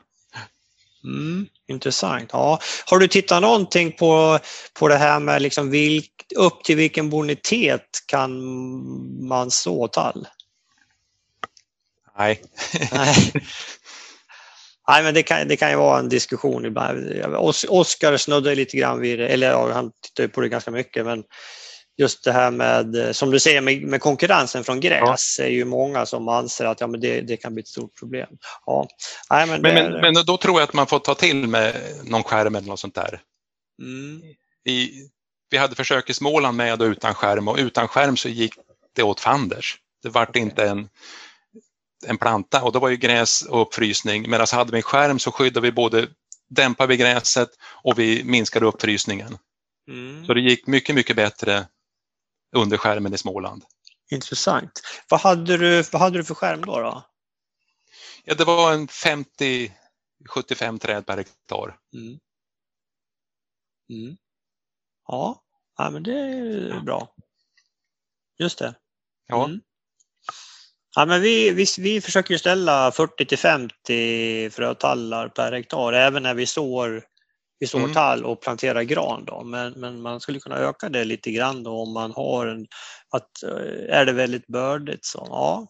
[1.04, 2.30] Mm, intressant.
[2.34, 2.60] Ja.
[2.86, 4.40] Har du tittat någonting på,
[4.80, 8.42] på det här med liksom vilk, upp till vilken bonitet kan
[9.28, 10.28] man så tall?
[12.18, 12.42] Nej.
[12.92, 13.34] Nej.
[14.88, 17.26] Nej, men det kan, det kan ju vara en diskussion ibland.
[17.68, 21.06] Oskar snuddade lite grann vid det, eller ja, han tittar ju på det ganska mycket,
[21.06, 21.24] men
[22.00, 25.46] just det här med, som du säger, med, med konkurrensen från gräs ja.
[25.46, 28.30] är ju många som anser att ja, men det, det kan bli ett stort problem.
[28.66, 28.88] Ja.
[29.30, 32.24] Nej, men, men, men, men, då tror jag att man får ta till med någon
[32.24, 33.22] skärm eller något sånt där.
[33.82, 34.22] Mm.
[34.66, 34.92] I,
[35.50, 38.54] vi hade försök i Småland med och utan skärm och utan skärm så gick
[38.96, 39.78] det åt fanders.
[40.04, 40.42] Det vart okay.
[40.42, 40.90] inte en,
[42.08, 44.30] en planta och då var ju gräs och uppfrysning.
[44.30, 46.08] Medan hade vi en skärm så skyddade vi både
[46.50, 47.50] dämpade vi gräset
[47.84, 49.38] och vi minskade uppfrysningen.
[49.90, 50.26] Mm.
[50.26, 51.66] Så det gick mycket, mycket bättre
[52.56, 53.64] under skärmen i Småland.
[54.12, 54.82] Intressant.
[55.10, 56.80] Vad hade du, vad hade du för skärm då?
[56.80, 57.04] då?
[58.24, 61.78] Ja, det var en 50-75 träd per hektar.
[61.94, 62.20] Mm.
[63.90, 64.18] Mm.
[65.08, 65.44] Ja.
[65.78, 67.16] ja, men det är bra.
[68.38, 68.76] Just det.
[69.28, 69.46] Ja.
[69.46, 69.62] Mm.
[70.96, 76.34] Ja, men vi, vi, vi försöker ställa 40 till 50 frötallar per hektar även när
[76.34, 77.04] vi sår
[77.60, 78.26] i sår mm.
[78.26, 79.26] och plantera gran.
[79.26, 79.44] Då.
[79.44, 82.68] Men, men man skulle kunna öka det lite grann då om man har en,
[83.10, 85.68] att eh, är det väldigt bördigt så ja,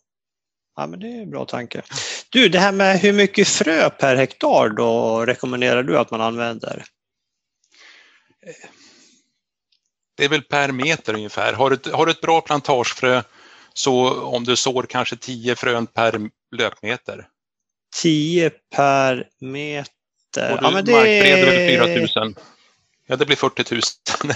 [0.75, 1.81] ja men det är en bra tanke.
[2.29, 6.85] Du, det här med hur mycket frö per hektar då rekommenderar du att man använder?
[10.17, 11.53] Det är väl per meter ungefär.
[11.53, 13.21] Har du, har du ett bra plantagefrö
[13.73, 17.27] så om du sår kanske 10 frön per löpmeter.
[18.01, 19.98] 10 per meter.
[20.37, 20.91] Och du ja, men det...
[20.91, 22.35] markbreder väl 4 000?
[23.07, 23.81] Ja, det blir 40 000.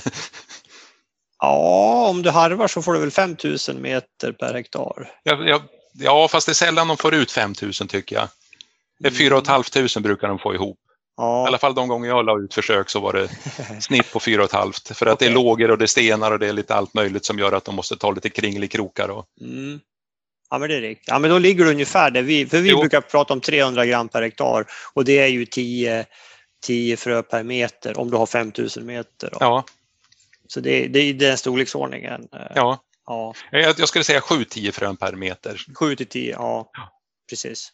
[1.39, 5.11] ja, om du harvar så får du väl 5 000 meter per hektar.
[5.23, 8.27] Ja, ja, ja, fast det är sällan de får ut 5 000 tycker jag.
[8.99, 10.79] Det är 4 500 brukar de få ihop.
[11.17, 11.43] Ja.
[11.43, 13.29] I alla fall de gånger jag la ut försök så var det
[13.81, 15.27] snitt på 4 500 för att okay.
[15.27, 17.51] det är lågor och det är stenar och det är lite allt möjligt som gör
[17.51, 19.09] att de måste ta lite kringelikrokar.
[19.09, 19.25] Och...
[19.41, 19.79] Mm.
[20.53, 21.07] Ja, men det är riktigt.
[21.07, 22.79] Ja, men då ligger du ungefär där vi, för vi jo.
[22.79, 26.05] brukar prata om 300 gram per hektar och det är ju 10,
[26.65, 29.29] 10 frö per meter om du har 5000 meter.
[29.31, 29.37] Då.
[29.39, 29.65] Ja.
[30.47, 32.27] Så det, det är den storleksordningen.
[32.55, 32.83] Ja.
[33.05, 33.33] ja.
[33.51, 35.65] Jag, skulle säga 7-10 frön per meter.
[35.75, 36.71] 7 till 10, ja.
[37.29, 37.71] Precis.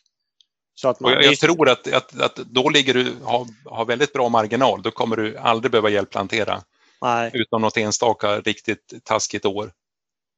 [0.75, 4.13] Så att man, jag, jag tror att, att, att, då ligger du, har, har väldigt
[4.13, 4.81] bra marginal.
[4.81, 6.61] Då kommer du aldrig behöva hjälpplantera.
[7.01, 7.31] Nej.
[7.33, 9.71] Utom något enstaka riktigt taskigt år.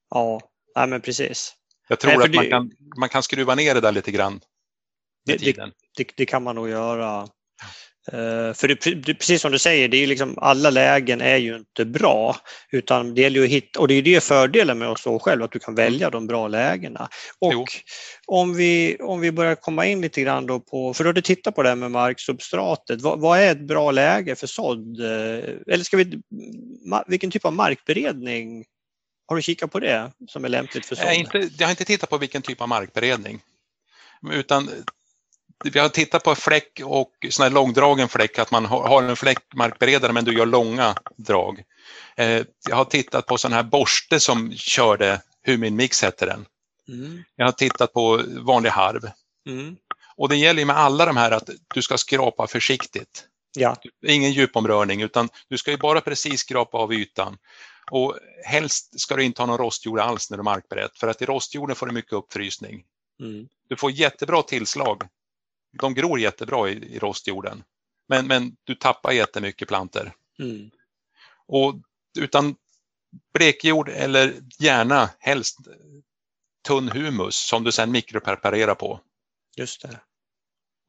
[0.09, 0.41] Ja,
[0.75, 1.55] Nej, men precis.
[1.91, 4.39] Jag tror Nej, att man, kan, man kan skruva ner det där lite grann
[5.25, 5.37] det.
[5.97, 7.21] Det, det, kan man nog göra.
[8.13, 11.85] Uh, för det, precis som du säger, det är liksom, alla lägen är ju inte
[11.85, 12.35] bra.
[12.71, 15.51] Utan det gäller att hitta, och det är det fördelen med att så själv, att
[15.51, 17.09] du kan välja de bra lägena.
[17.39, 17.65] Och
[18.27, 21.51] om vi, om vi börjar komma in lite grann då på, för då du tittar
[21.51, 24.99] på det här med marksubstratet, vad, vad, är ett bra läge för sådd?
[24.99, 26.21] Eh, eller ska vi,
[27.07, 28.65] vilken typ av markberedning
[29.31, 31.05] har du kikat på det som är lämpligt för sådd?
[31.05, 33.41] Jag, inte, jag har inte tittat på vilken typ av markberedning.
[34.31, 34.69] Utan
[35.63, 40.13] vi har tittat på fläck och sån här långdragen fläck, att man har en fläckmarkberedare
[40.13, 41.63] men du gör långa drag.
[42.15, 46.45] Eh, jag har tittat på sån här borste som körde Huminmix heter den.
[46.87, 47.23] Mm.
[47.35, 49.09] Jag har tittat på vanlig harv.
[49.47, 49.75] Mm.
[50.17, 53.25] Och det gäller med alla de här att du ska skrapa försiktigt.
[53.57, 53.75] Ja.
[54.07, 57.37] Ingen djupomrörning utan du ska ju bara precis skrapa av ytan.
[57.91, 61.25] Och helst ska du inte ha någon rostjord alls när du markberett för att i
[61.25, 62.83] rostjorden får du mycket uppfrysning.
[63.19, 63.47] Mm.
[63.67, 65.03] Du får jättebra tillslag
[65.71, 67.63] de gror jättebra i, i rostjorden.
[68.07, 70.13] Men, men du tappar jättemycket planter.
[70.39, 70.71] Mm.
[71.47, 71.75] Och
[72.19, 72.55] utan
[73.33, 75.57] blekjord eller gärna helst
[76.67, 78.99] tunn humus som du sedan mikropreparerar på.
[79.57, 79.99] Just det.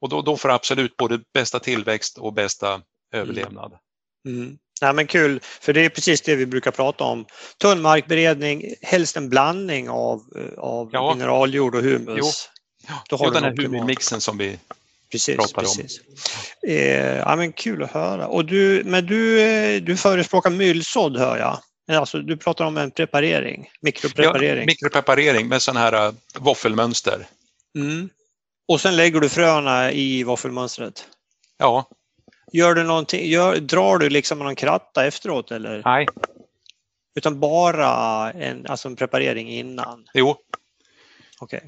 [0.00, 3.78] Och då, då får du absolut både bästa tillväxt och bästa överlevnad.
[4.26, 4.58] Mm.
[4.82, 7.26] Nej, men kul, för det är precis det vi brukar prata om.
[7.58, 11.14] Tunn markberedning, helst en blandning av, eh, av Ja.
[11.14, 12.18] mineraljord och humus.
[12.88, 12.94] Jo.
[13.08, 14.58] Då har Jo, den här en optimal- humumixen som vi
[15.10, 15.76] Precis, pratar om.
[15.76, 16.00] precis.
[16.68, 18.26] Eh, ja, men kul att höra.
[18.26, 21.58] Och du, men du, eh, du förespråkar myllsådd hör jag.
[21.98, 24.58] Alltså, du pratar om en preparering, mikropreparering.
[24.60, 27.26] Ja, mikropreparering med sån här uh, våffelmönster.
[27.78, 28.08] mm.
[28.68, 31.06] Och sen lägger du fröna i våffelmönstret.
[31.58, 31.88] Ja,
[32.52, 35.82] Gör du någonting, gör, drar du liksom någon kratta efteråt eller?
[35.84, 36.06] nej,
[37.14, 40.08] Utan bara en, alltså en preparering innan?
[40.14, 40.36] jo.
[41.40, 41.66] Okej.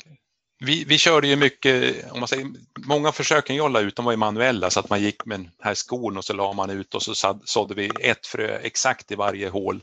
[0.58, 2.46] Vi, vi körde ju mycket, om man säger,
[2.86, 5.50] många försöken jag la ut, de var ju manuella så att man gick med den
[5.60, 9.12] här skon och så la man ut och så sad, sådde vi ett frö exakt
[9.12, 9.82] i varje hål.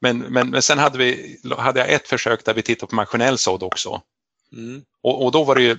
[0.00, 3.38] Men, men, men sen hade, vi, hade jag ett försök där vi tittade på maskinell
[3.38, 4.02] sådd också.
[4.52, 4.82] Mm.
[5.02, 5.78] Och, och då var det ju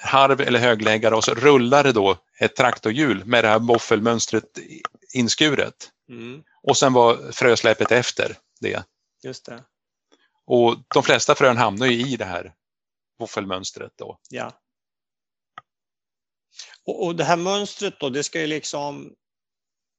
[0.00, 4.58] harv eller högläggare och så rullade då ett traktorhjul med det här våffelmönstret
[5.12, 5.90] inskuret.
[6.08, 6.42] Mm.
[6.62, 8.84] Och sen var frösläpet efter det.
[9.22, 9.64] Just det.
[10.46, 12.52] Och de flesta frön hamnar ju i det här
[13.18, 14.18] våffelmönstret då.
[14.30, 14.52] Ja.
[16.86, 19.14] Och, och det här mönstret då, det ska ju liksom...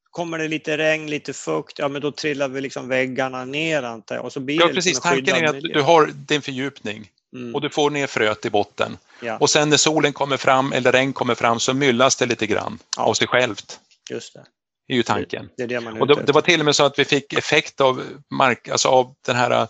[0.09, 4.15] Kommer det lite regn, lite fukt, ja men då trillar vi liksom väggarna ner antar
[4.15, 4.25] jag.
[4.25, 5.73] Och så blir Ja det precis, liksom en tanken är att miljö.
[5.73, 7.55] du har din fördjupning Mm.
[7.55, 8.97] och du får ner fröet i botten.
[9.21, 12.47] Ja, Och sen när solen kommer fram eller regn kommer fram så myllas det lite
[12.47, 13.03] grann Ja.
[13.03, 13.79] av sig självt.
[14.09, 14.45] just det.
[14.87, 15.49] Det är ju tanken.
[15.57, 17.81] Det det är Och det, det var till och med så att vi fick effekt
[17.81, 19.67] av, mark, alltså av den här äh,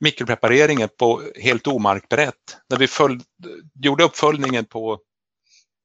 [0.00, 2.56] mikroprepareringen på helt omarkberett.
[2.70, 3.20] När vi föll,
[3.82, 4.98] gjorde uppföljningen på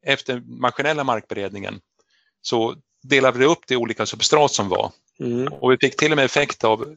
[0.05, 1.79] efter maskinella markberedningen
[2.41, 4.91] så delade vi upp det i olika substrat som var.
[5.19, 5.53] Mm.
[5.53, 6.95] Och vi fick till och med effekt av,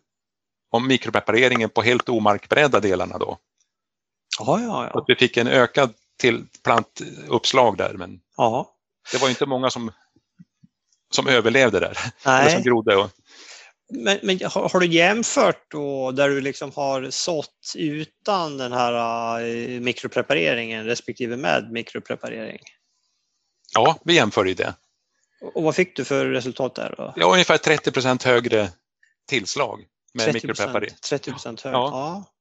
[0.72, 3.38] av mikroprepareringen på helt omarkberedda delarna då.
[4.38, 5.14] Ja, ja, Så att ja.
[5.14, 8.70] vi fick en ökad till plantuppslag där men ja.
[9.12, 9.92] det var inte många som,
[11.11, 11.99] som överlevde där.
[12.25, 12.97] Eller som Nej, grodde.
[12.97, 13.11] Och,
[13.92, 19.40] men, men har, har du jämfört då där du liksom har sått utan den här
[19.40, 22.59] eh, mikroprepareringen respektive med mikropreparering?
[23.75, 24.75] ja, vi jämför ju det.
[25.40, 27.12] Och, och vad fick du för resultat där då?
[27.16, 28.68] Ja, ungefär 30% högre
[29.29, 30.94] tillslag med 30 mikropreparering.
[31.09, 31.79] 30 procent högre?
[31.79, 31.90] Ja.
[31.92, 32.34] Ja.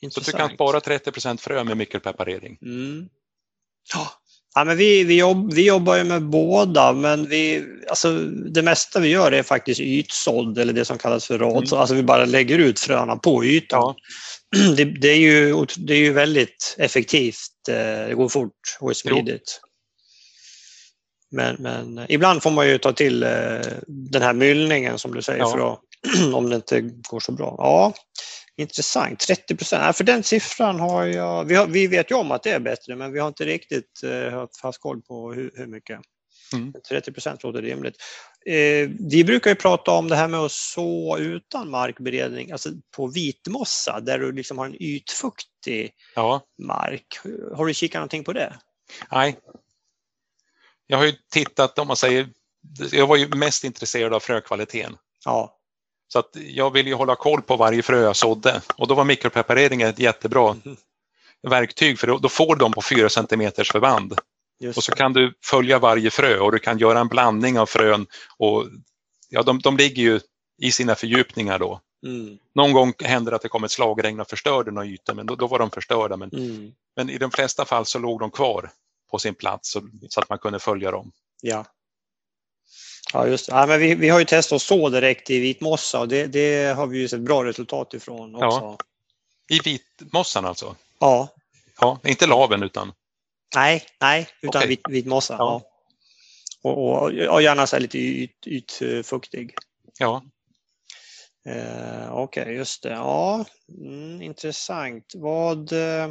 [0.00, 0.26] Så Intressant.
[0.36, 2.58] du kan spara 30% frö med mikropreparering.
[2.62, 3.08] Mm.
[3.94, 4.08] Ja.
[4.54, 9.00] Ja, men vi, vi, jobb, vi jobbar ju med båda, men vi, alltså, det mesta
[9.00, 11.66] vi gör är faktiskt ytsådd eller det som kallas för rad.
[11.66, 11.78] Mm.
[11.80, 13.80] Alltså vi bara lägger ut fröna på ytan.
[13.80, 13.96] Ja.
[14.76, 17.68] Det, det, är ju, det är ju väldigt effektivt.
[17.68, 19.60] eh, Det går fort och är smidigt.
[21.30, 25.38] Men, men ibland får man ju ta till eh, den här myllningen som du säger
[25.38, 25.50] Ja.
[25.52, 25.78] för att,
[26.34, 27.54] om det inte går så bra.
[27.58, 27.94] Ja,
[28.58, 29.20] intressant.
[29.20, 29.96] 30 procent.
[29.96, 31.44] För den siffran har jag...
[31.44, 34.02] Vi, har, vi vet ju om att det är bättre men vi har inte riktigt
[34.04, 36.00] eh, fast koll på hur, hur mycket.
[36.52, 36.72] Mm.
[36.88, 37.96] 30 procent låter rimligt.
[38.46, 43.06] Eh, vi brukar ju prata om det här med att så utan markberedning, alltså på
[43.06, 47.06] vitmossa där du liksom har en ytfuktig Ja, mark.
[47.56, 48.56] Har du kikat någonting på det?
[49.12, 49.38] nej.
[50.86, 52.28] Jag har ju tittat, om man säger,
[52.92, 54.96] jag var ju mest intresserad av frökvaliteten.
[55.24, 55.57] Ja,
[56.08, 59.04] Så att jag vill ju hålla koll på varje frö jag sådde och då var
[59.04, 60.76] mikropreparering ett jättebra Mhm.
[61.42, 64.14] verktyg för då, då får de på 4 cm förband.
[64.60, 67.66] just Och så kan du följa varje frö och du kan göra en blandning av
[67.66, 68.06] frön
[68.38, 68.66] och
[69.28, 70.20] ja, de, de ligger ju
[70.62, 71.80] i sina fördjupningar då.
[72.06, 75.26] Mm, Någon gång händer det att det kom ett slagregn och förstörde några ytor, men
[75.26, 76.16] då, då var de förstörda.
[76.16, 78.70] Men, mm, men i de flesta fall så låg de kvar
[79.10, 81.12] på sin plats så, så att man kunde följa dem.
[81.42, 81.64] ja.
[83.12, 83.48] Ja, just.
[83.48, 86.76] Ja, men vi, vi har ju testat att så direkt i vitmossa och det, det
[86.76, 88.76] har vi ju sett bra resultat ifrån också.
[89.50, 90.76] I vitmossan alltså?
[91.00, 91.28] Ja.
[91.80, 92.92] Ja, inte laven utan
[93.54, 94.68] Nej, nej, utan Okej.
[94.68, 95.36] vit, vitmossa.
[95.38, 95.62] Ja.
[96.62, 96.70] Ja.
[96.70, 99.54] Och, och, och gärna så lite yt, ytfuktig.
[99.98, 100.22] ja,
[101.48, 102.88] Eh, Okej, just det.
[102.88, 103.44] Ja,
[103.78, 105.12] mm, intressant.
[105.14, 106.08] Vad, eh,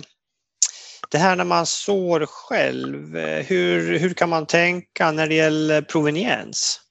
[1.10, 5.82] det här när man sår själv, eh, hur, hur kan man tänka när det gäller
[5.82, 6.82] proveniens?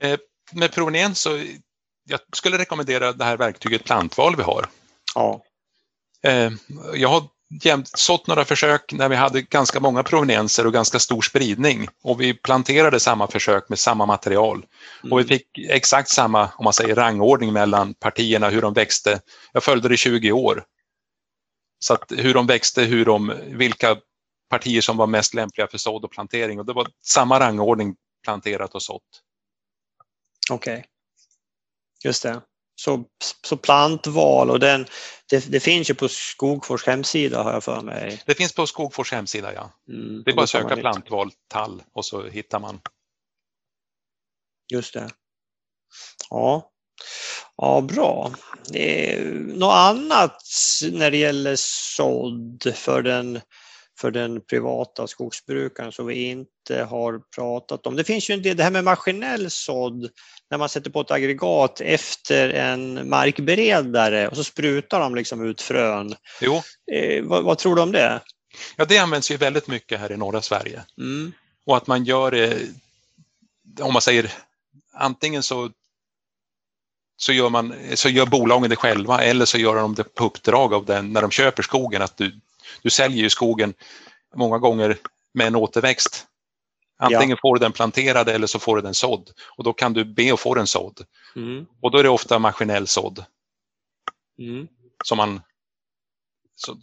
[0.00, 0.18] Eh,
[0.52, 1.44] med proveniens så
[2.04, 4.68] jag skulle rekommendera det här verktyget plantval vi har.
[5.14, 5.42] Ja,
[6.24, 6.52] Eh,
[6.94, 7.22] jag har
[7.62, 12.20] jämt sått några försök när vi hade ganska många provenienser och ganska stor spridning och
[12.20, 14.66] vi planterade samma försök med samma material.
[15.10, 19.20] Och vi fick exakt samma, om man säger rangordning mellan partierna, hur de växte.
[19.52, 20.64] Jag följde det i 20 år.
[21.78, 23.96] Så att hur de växte, hur de, vilka
[24.50, 28.74] partier som var mest lämpliga för sådd och plantering och det var samma rangordning planterat
[28.74, 29.02] och sått.
[30.50, 30.74] Okej.
[30.74, 30.84] Okay.
[32.04, 32.42] Just det.
[32.76, 33.04] Så,
[33.46, 34.86] så plantval och den,
[35.30, 38.22] det, det, finns ju på Skogfors hemsida har jag för mig.
[38.26, 39.72] Det finns på Skogfors hemsida ja.
[39.88, 42.80] Mm, det är bara att söka plantval tall och så hittar man.
[44.72, 45.10] Just det.
[46.30, 46.70] Ja,
[47.56, 48.32] ja bra.
[49.54, 50.42] något annat
[50.92, 53.40] när det gäller sådd för den
[54.00, 57.96] för den privata skogsbrukaren som vi inte har pratat om.
[57.96, 60.10] Det finns ju en del, det här med maskinell sådd
[60.50, 65.62] när man sätter på ett aggregat efter en markberedare och så sprutar de liksom ut
[65.62, 66.14] frön.
[66.40, 66.62] Jo.
[66.92, 68.20] Eh, vad, vad, tror du om det?
[68.76, 70.82] Ja, det används ju väldigt mycket här i norra Sverige.
[70.98, 71.32] Mm.
[71.66, 72.58] Och att man gör det,
[73.80, 74.32] om man säger
[74.92, 75.70] antingen så
[77.16, 80.74] så gör, man, så gör bolagen det själva eller så gör de det på uppdrag
[80.74, 82.02] av den när de köper skogen.
[82.02, 82.40] Att du,
[82.82, 83.74] du säljer ju skogen
[84.34, 84.98] många gånger
[85.34, 86.26] med en återväxt.
[86.96, 87.36] Antingen ja.
[87.42, 90.34] får du den planterad eller så får du den sådd och då kan du be
[90.34, 91.06] att få den sådd.
[91.36, 91.66] Mm.
[91.80, 93.24] Och då är det ofta maskinell sådd
[94.38, 94.68] mm.
[95.04, 95.42] som, man,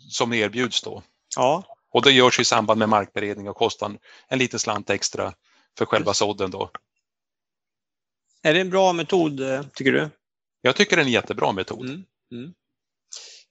[0.09, 1.03] som erbjuds då.
[1.36, 1.63] Ja.
[1.91, 5.34] Och det görs i samband med markberedning och kostar en liten slant extra
[5.77, 6.71] för själva sådden då.
[8.43, 10.09] Är det en bra metod eh, tycker du?
[10.61, 11.86] Jag tycker det är en jättebra metod.
[11.86, 12.03] Mm.
[12.32, 12.53] Mm.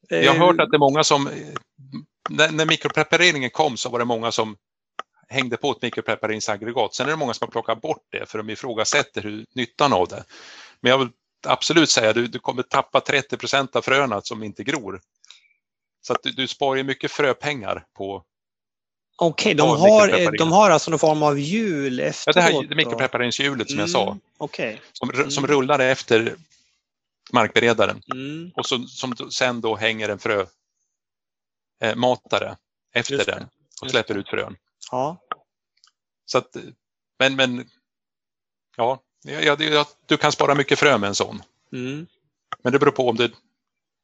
[0.08, 1.30] Jag har hört eh, att det är många som
[2.30, 4.56] när, när mikroprepareringen kom så var det många som
[5.28, 6.94] hängde på ett mikroprepareringsaggregat.
[6.94, 10.08] Sen är det många som har plockat bort det för de ifrågasätter hur, nyttan av
[10.08, 10.24] det.
[10.80, 11.08] Men jag vill
[11.46, 15.00] absolut säga att du, du kommer tappa 30 procent av fröna som inte gror.
[16.02, 18.24] Så att du, du sparar mycket fröpengar på
[19.22, 22.36] Okej, okay, de, har, de har alltså någon form av hjul efteråt?
[22.36, 24.16] Ja, det här mikroprepareringshjulet som mm, jag sa.
[24.38, 24.76] Okay.
[24.92, 25.30] Som, mm.
[25.30, 26.34] som rullar efter
[27.32, 28.50] markberedaren mm.
[28.54, 30.46] och så, som sen då hänger en frö,
[31.80, 32.56] eh, matare
[32.94, 33.48] efter den
[33.82, 34.56] och släpper ut frön.
[34.90, 35.16] Ja.
[36.26, 36.56] Så att,
[37.18, 37.68] men, men
[38.76, 41.42] ja, ja, ja, du kan spara mycket frö med en sån.
[41.72, 42.06] Mm.
[42.62, 43.30] Men det beror på om det,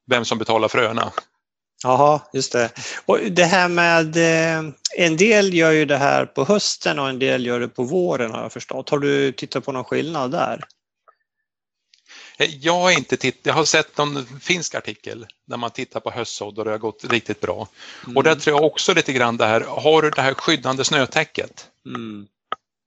[0.07, 1.11] vem som betalar fröna.
[1.83, 2.71] Jaha, just det.
[3.05, 7.19] Och det här med, eh, en del gör ju det här på hösten och en
[7.19, 8.89] del gör det på våren har jag förstått.
[8.89, 10.63] Har du tittat på någon skillnad där?
[12.37, 16.11] Eh, jag har inte tittat, jag har sett någon finsk artikel där man tittar på
[16.11, 17.67] höstsådd och det har gått riktigt bra.
[18.03, 18.17] Mm.
[18.17, 21.67] Och där tror jag också lite grann det här, har du det här skyddande snötäcket
[21.85, 22.27] mm.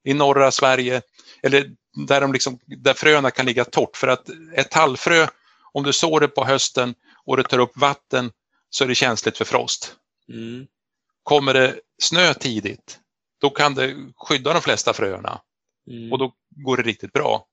[0.03, 1.01] i norra Sverige,
[1.43, 1.71] eller
[2.07, 3.97] där, de liksom, där fröna kan ligga torrt.
[3.97, 5.27] För att ett tallfrö,
[5.73, 6.95] om du sår det på hösten
[7.25, 8.31] och det tar upp vatten
[8.69, 9.95] så är det känsligt för frost.
[10.29, 10.67] Mm.
[11.23, 12.99] Kommer det snö tidigt,
[13.41, 15.41] då kan det skydda de flesta fröna
[15.87, 16.11] mm.
[16.11, 17.45] och då går det riktigt bra.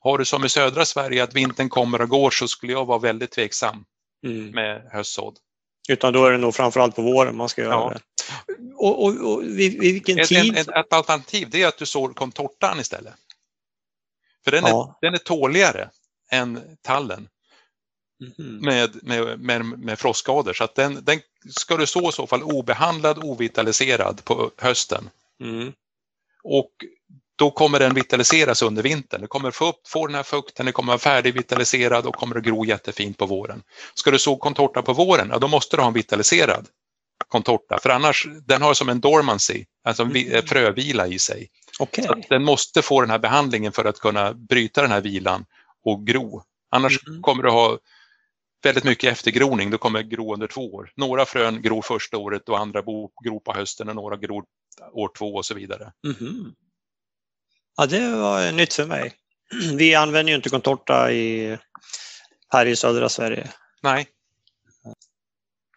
[0.00, 2.98] Har du som i södra Sverige att vintern kommer och går så skulle jag vara
[2.98, 3.84] väldigt tveksam
[4.26, 4.50] mm.
[4.50, 5.38] med höstsådd.
[5.88, 7.94] Utan då är det nog framförallt på våren man ska göra ja.
[7.94, 8.00] det.
[8.74, 10.56] Och, och, och vid, vid vilken ett, tid?
[10.56, 13.14] Ett, ett, alternativ det är att du sår contortan istället.
[14.44, 14.98] För den är, ja.
[15.00, 15.90] den är tåligare
[16.30, 17.28] än tallen
[18.38, 18.56] mm.
[18.56, 20.52] med, med, med, med frostskador.
[20.52, 21.20] Så att den, den
[21.50, 25.10] ska du så i så fall obehandlad, ovitaliserad på hösten.
[25.40, 25.72] Mm.
[26.42, 26.70] Och
[27.40, 29.20] då kommer den vitaliseras under vintern.
[29.20, 32.44] Du kommer få, upp, få den här fukten, den kommer vara färdigvitaliserad och kommer att
[32.44, 33.62] gro jättefint på våren.
[33.94, 36.66] Ska du så contorta på våren, ja, då måste du ha en vitaliserad
[37.28, 40.46] contorta, för annars, den har som en dormancy, alltså en mm.
[40.46, 41.48] frövila i sig.
[41.78, 42.04] Okay.
[42.04, 45.44] Så den måste få den här behandlingen för att kunna bryta den här vilan
[45.84, 46.42] och gro.
[46.70, 47.22] Annars mm.
[47.22, 47.78] kommer du ha
[48.62, 50.92] väldigt mycket eftergroning, du kommer gro under två år.
[50.96, 52.82] Några frön gror första året och andra
[53.24, 54.44] gror på hösten och några gror
[54.92, 55.92] år två och så vidare.
[56.04, 56.54] Mm.
[57.76, 59.12] Ja, det var nytt för mig.
[59.74, 61.58] Vi använder ju inte contorta i,
[62.48, 63.48] här i södra Sverige.
[63.82, 64.06] Nej.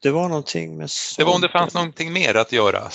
[0.02, 1.18] Det var någonting med sånt.
[1.18, 2.90] Det var om det fanns någonting mer att göra,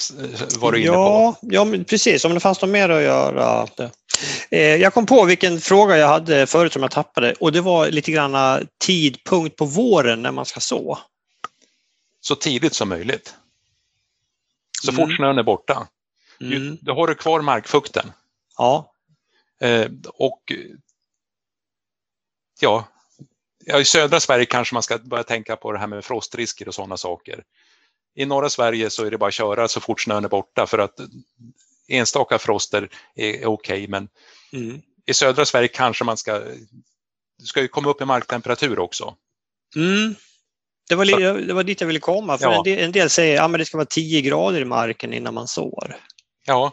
[0.59, 1.47] var du inne ja, på.
[1.51, 2.25] Ja, precis.
[2.25, 3.69] Om det fanns något mer att göra.
[4.51, 7.91] Eh, jag kom på vilken fråga jag hade förut som jag tappade och det var
[7.91, 10.99] lite grann tidpunkt på våren när man ska så.
[12.21, 13.35] Så tidigt som möjligt.
[14.83, 15.07] Så mm.
[15.07, 15.89] fort snön är borta.
[16.41, 16.79] Mm.
[16.81, 18.13] Då har du kvar markfukten.
[18.59, 18.93] Ja.
[19.61, 20.53] Eh, och
[22.61, 22.89] ja,
[23.81, 26.97] i södra Sverige kanske man ska börja tänka på det här med frostrisker och sådana
[26.97, 27.45] saker.
[28.15, 30.79] I norra Sverige så är det bara att köra så fort snön är borta för
[30.79, 31.01] att
[31.89, 34.09] enstaka froster är, okej okay, men
[34.53, 34.83] mm.
[35.07, 36.39] i södra Sverige kanske man ska,
[37.39, 39.17] det ska ju komma upp i marktemperatur också.
[39.77, 40.15] Mm.
[40.89, 42.57] Det, var, så, det var dit jag ville komma, för ja.
[42.57, 45.35] en, del, en del säger att ja, det ska vara 10 grader i marken innan
[45.35, 45.97] man sår.
[46.45, 46.73] Ja,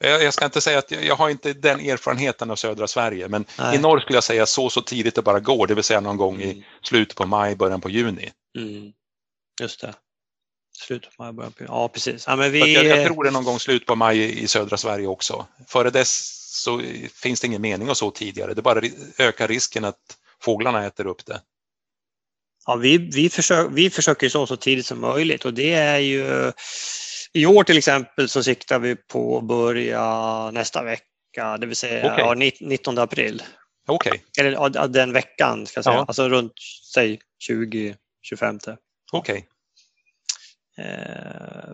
[0.00, 3.76] jag ska inte säga att jag har inte den erfarenheten av södra Sverige, men Nej.
[3.76, 6.16] i norr skulle jag säga så så tidigt det bara går, det vill säga någon
[6.16, 6.48] gång mm.
[6.48, 8.30] i slutet på maj, början på juni.
[8.58, 8.92] Mm.
[9.60, 9.94] Just det.
[10.78, 12.24] Slutet på maj, början på Ja, precis.
[12.26, 12.74] Ja, men vi...
[12.74, 15.46] jag, jag tror det är någon gång slut på maj i södra Sverige också.
[15.68, 16.82] Före dess så
[17.22, 18.54] finns det ingen mening att så tidigare.
[18.54, 18.82] Det bara
[19.18, 19.98] ökar risken att
[20.42, 21.40] fåglarna äter upp det.
[22.66, 26.52] Ja, vi, vi, försöker, vi försöker så så tidigt som möjligt och det är ju
[27.32, 32.12] i år till exempel så siktar vi på att börja nästa vecka, det vill säga
[32.12, 32.48] okay.
[32.48, 33.42] ja, 19 april.
[33.88, 34.10] Okej.
[34.10, 34.46] Okay.
[34.46, 35.96] Eller ja, den veckan, ska jag säga.
[35.96, 36.04] Ja.
[36.08, 36.52] alltså runt
[36.94, 37.20] säg
[37.50, 37.96] 20-25.
[38.32, 38.76] Okej.
[39.12, 39.42] Okay.
[40.78, 41.70] Eh...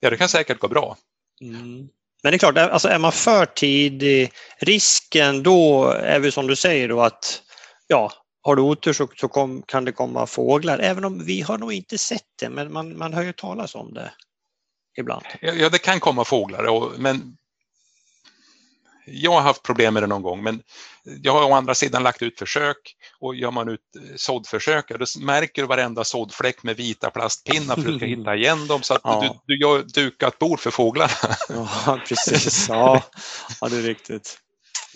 [0.00, 0.96] Ja, det kan säkert gå bra.
[1.40, 1.88] Mm.
[2.22, 6.56] Men det är klart, alltså är man för tidig, risken då är väl som du
[6.56, 7.42] säger då att
[7.86, 8.12] ja,
[8.42, 11.72] har du otur så, så kom, kan det komma fåglar, även om vi har nog
[11.72, 14.12] inte sett det, men man, man hör ju talas om det
[14.96, 15.24] ibland.
[15.40, 17.36] Ja, det kan komma fåglar, och, men
[19.06, 20.62] jag har haft problem med det någon gång, men
[21.22, 23.80] jag har å andra sidan lagt ut försök och gör man ut
[24.16, 28.66] såddförsök, då märker du varenda såddfläck med vita plastpinnar för att du ska hitta igen
[28.66, 29.40] dem så att ja.
[29.46, 31.12] du, du gör dukat bord för fåglarna.
[31.48, 32.68] Ja, precis.
[32.74, 33.02] Ja,
[33.60, 34.38] ja det är riktigt.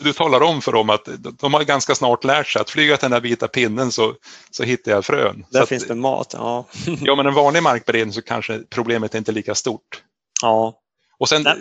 [0.01, 1.09] Du talar om för dem att
[1.41, 4.15] de har ganska snart lärt sig att flyga till den där vita pinnen så,
[4.51, 5.45] så hittar jag frön.
[5.51, 6.67] Där så finns att, det mat, ja.
[7.01, 10.03] ja, men en vanlig markberedning så kanske problemet är inte lika stort.
[10.43, 10.81] Ja.
[11.19, 11.57] Och sen Nej.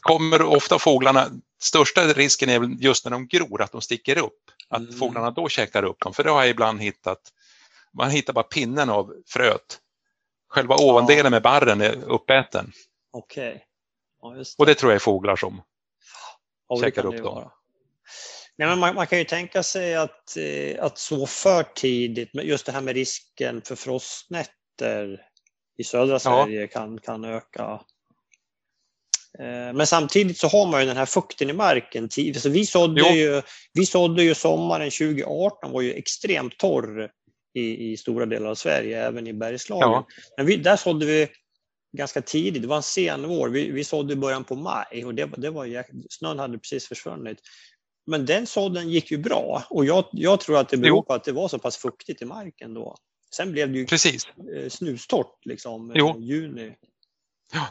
[0.00, 1.26] kommer ofta fåglarna,
[1.62, 4.38] största risken är just när de gror, att de sticker upp.
[4.68, 4.98] Att mm.
[4.98, 7.20] fåglarna då käkar upp dem, för det har jag ibland hittat.
[7.92, 9.78] Man hittar bara pinnen av fröet.
[10.48, 11.30] Själva ovandelen ja.
[11.30, 12.72] med barren är uppäten.
[13.12, 13.48] Okej.
[13.48, 13.60] Okay.
[14.22, 15.62] Ja, och det tror jag är fåglar som
[16.68, 17.34] ja, käkar upp dem.
[17.34, 17.50] Vara.
[18.58, 22.66] Nej, men man, man, kan ju tänka sig att, eh, att så för tidigt, just
[22.66, 25.22] det här med risken för frostnätter
[25.78, 26.66] i södra Sverige ja.
[26.66, 27.80] kan, kan öka.
[29.38, 32.10] Eh, men samtidigt så har man ju den här fukten i marken.
[32.34, 33.42] Så vi, sådde ju,
[33.72, 37.10] vi sådde ju sommaren 2018 var ju extremt torr
[37.54, 39.90] i, i stora delar av Sverige, även i Bergslagen.
[39.90, 40.06] Ja.
[40.36, 41.28] Men vi, där sådde vi
[41.96, 43.48] ganska tidigt, det var en sen vår.
[43.48, 47.38] Vi, vi sådde i början på maj och det, det var, snön hade precis försvunnit.
[48.08, 51.24] Men den sådden gick ju bra och jag, jag tror att det beror på att
[51.24, 52.96] det var så pass fuktigt i marken då.
[53.34, 54.26] Sen blev det ju Precis.
[54.54, 56.20] Eh, snustort liksom, jo.
[56.20, 56.76] juni.
[57.52, 57.66] Ja.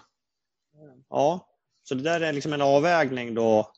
[1.09, 1.47] ja,
[1.83, 3.71] så det där är liksom en avvägning då.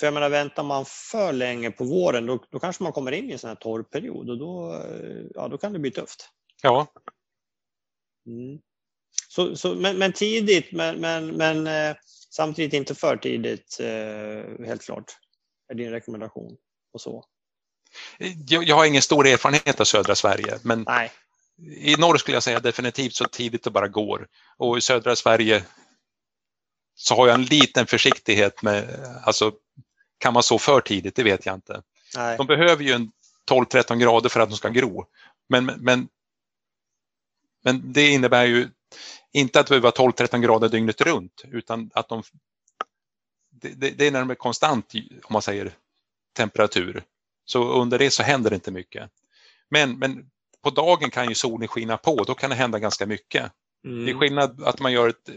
[0.00, 3.30] För jag menar, väntar man för länge på våren då, då kanske man kommer in
[3.30, 6.28] i en sån här torrperiod och då, eh, ja, då kan det bli tufft.
[6.62, 6.86] Ja.
[8.26, 8.58] Mm.
[9.28, 11.96] Så, så, men, men tidigt, men, men, men eh,
[12.30, 13.78] samtidigt inte för tidigt,
[14.66, 15.23] helt klart
[15.74, 16.56] är din rekommendation
[16.92, 17.24] och så?
[18.46, 21.12] Jag, jag har ingen stor erfarenhet av södra Sverige, men Nej.
[21.76, 24.26] i norr skulle jag säga definitivt så tidigt det bara går.
[24.56, 25.64] Och i södra Sverige
[26.94, 29.52] så har jag en liten försiktighet med, alltså
[30.18, 31.82] kan man så för tidigt, det vet jag inte.
[32.16, 32.36] Nej.
[32.36, 33.12] De behöver ju en
[33.50, 35.06] 12-13 grader för att de ska gro.
[35.48, 36.08] Men, men,
[37.64, 38.68] men det innebär ju
[39.32, 42.22] inte att det behöver vara 12-13 grader dygnet runt, utan att de
[43.68, 44.92] det, det, är när de är konstant,
[45.24, 45.72] om man säger
[46.36, 47.02] temperatur.
[47.44, 49.10] Så under det så händer det inte mycket.
[49.68, 50.30] Men, men
[50.62, 53.52] på dagen kan ju solen skina på, då kan det hända ganska mycket.
[53.84, 54.04] Mm.
[54.04, 55.30] Det är skillnad att man gör ett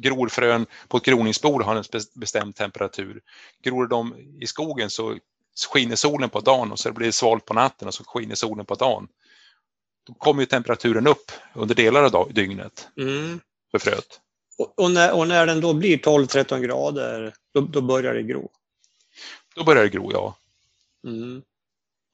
[0.00, 1.84] grorfrön på ett groningsbord har en
[2.14, 3.20] bestämd temperatur.
[3.62, 5.18] Gror de i skogen så
[5.72, 8.66] skiner solen på dagen och så blir det svalt på natten och så skiner solen
[8.66, 9.08] på dagen.
[10.06, 13.40] Då kommer ju temperaturen upp under delar av dygnet mm.
[13.70, 14.20] för fröet.
[14.60, 18.50] Och, när, och när den då blir 12-13 grader, då, då, börjar det gro?
[19.54, 20.36] Då börjar det gro, ja.
[21.06, 21.42] Mm.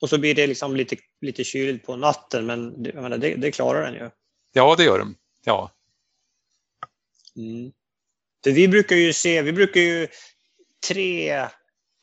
[0.01, 3.51] Och så blir det liksom lite, lite kyligt på natten, men jag menar, det, det
[3.51, 4.11] klarar den ju.
[4.53, 5.14] Ja, det gör den.
[5.44, 5.70] Ja.
[7.36, 7.72] Mm.
[8.44, 10.09] För vi brukar ju se, vi brukar ju
[10.88, 11.47] tre,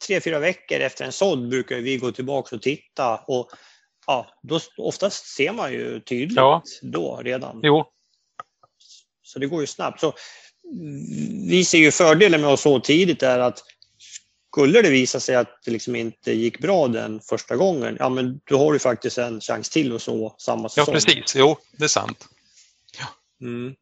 [0.07, 3.17] tre, fyra veckor efter en sådd brukar vi gå tillbaka och titta.
[3.17, 3.49] Och
[4.07, 6.63] ja, då, oftast ser man ju tydligt ja.
[6.81, 7.59] då redan.
[7.63, 7.92] Jo.
[9.33, 9.99] Så det går ju snabbt.
[9.99, 10.13] Så
[11.49, 13.63] vi ser ju fördelen med att så tidigt är att
[14.51, 18.41] skulle det visa sig att det liksom inte gick bra den första gången, ja men
[18.49, 20.85] då har du faktiskt en chans till att så samma säsong.
[20.87, 22.27] Ja precis, jo det är sant.
[22.99, 23.05] Ja.
[23.41, 23.75] Mm.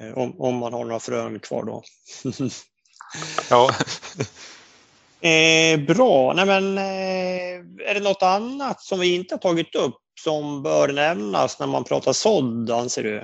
[0.00, 1.82] Eh, om, om man har några frön kvar då.
[3.50, 3.70] ja.
[5.20, 9.94] Eh, bra, Nej, men, eh, är det något annat som vi inte har tagit upp
[10.20, 13.22] som bör nämnas när man pratar sådd anser du?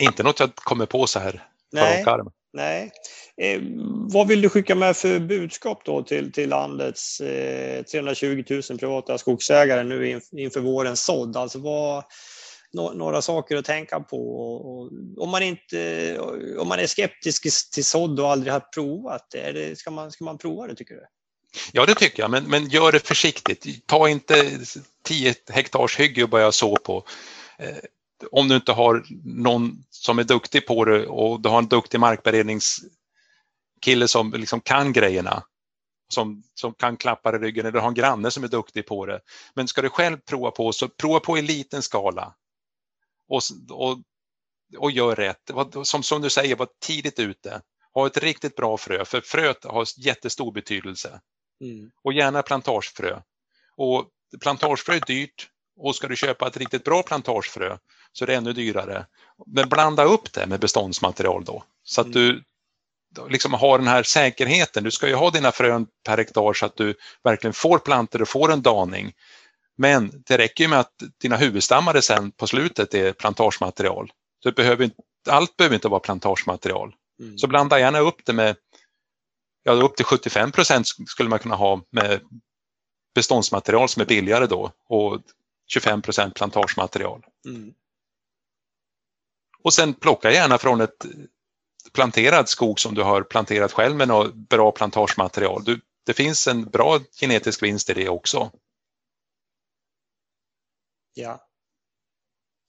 [0.00, 2.04] Inte något jag kommer på så här Nej.
[2.52, 2.90] Nej.
[3.36, 3.60] Eh,
[4.12, 9.18] vad vill du skicka med för budskap då till, till landets eh, 320 000 privata
[9.18, 11.36] skogsägare nu in, inför vårens sådd?
[11.36, 12.04] Alltså vad,
[12.72, 14.46] no, några saker att tänka på.
[14.46, 16.18] Och, om, man inte,
[16.58, 20.12] om man är skeptisk till sådd och aldrig har provat det, är det ska, man,
[20.12, 21.06] ska man prova det tycker du?
[21.72, 23.86] Ja, det tycker jag, men, men gör det försiktigt.
[23.86, 24.58] Ta inte
[25.04, 27.04] 10 hektars hygge att börja så på.
[27.58, 27.76] Eh,
[28.32, 32.00] om du inte har någon som är duktig på det och du har en duktig
[32.00, 35.44] markberedningskille som liksom kan grejerna,
[36.08, 39.20] som, som kan klappa i ryggen eller har en granne som är duktig på det.
[39.54, 42.34] Men ska du själv prova på så prova på i liten skala.
[43.28, 43.98] Och, och,
[44.78, 45.50] och gör rätt.
[45.82, 47.62] Som, som du säger, var tidigt ute.
[47.94, 51.20] Ha ett riktigt bra frö, för fröet har jättestor betydelse.
[51.60, 51.90] Mm.
[52.04, 53.20] Och gärna plantagefrö.
[53.76, 54.08] Och
[54.40, 55.50] plantagefrö är dyrt
[55.80, 57.76] och ska du köpa ett riktigt bra plantagefrö
[58.12, 59.06] så är det ännu dyrare.
[59.46, 62.14] Men blanda upp det med beståndsmaterial då så att mm.
[62.14, 62.42] du
[63.28, 64.84] liksom har den här säkerheten.
[64.84, 68.28] Du ska ju ha dina frön per hektar så att du verkligen får plantor och
[68.28, 69.12] får en daning.
[69.78, 74.12] Men det räcker ju med att dina huvudstammare sen på slutet är plantagematerial.
[74.42, 74.90] Så behöver,
[75.28, 76.94] allt behöver inte vara plantagematerial.
[77.20, 77.38] Mm.
[77.38, 78.56] Så blanda gärna upp det med
[79.62, 82.20] ja, upp till 75 procent skulle man kunna ha med
[83.14, 85.20] beståndsmaterial som är billigare då och
[85.72, 87.24] 25 procent plantagematerial.
[87.46, 87.74] Mm.
[89.62, 91.06] Och sen plocka gärna från ett
[91.92, 95.64] planterad skog som du har planterat själv med något bra plantagematerial.
[95.64, 98.52] Du, det finns en bra genetisk vinst i det också.
[101.14, 101.48] Ja,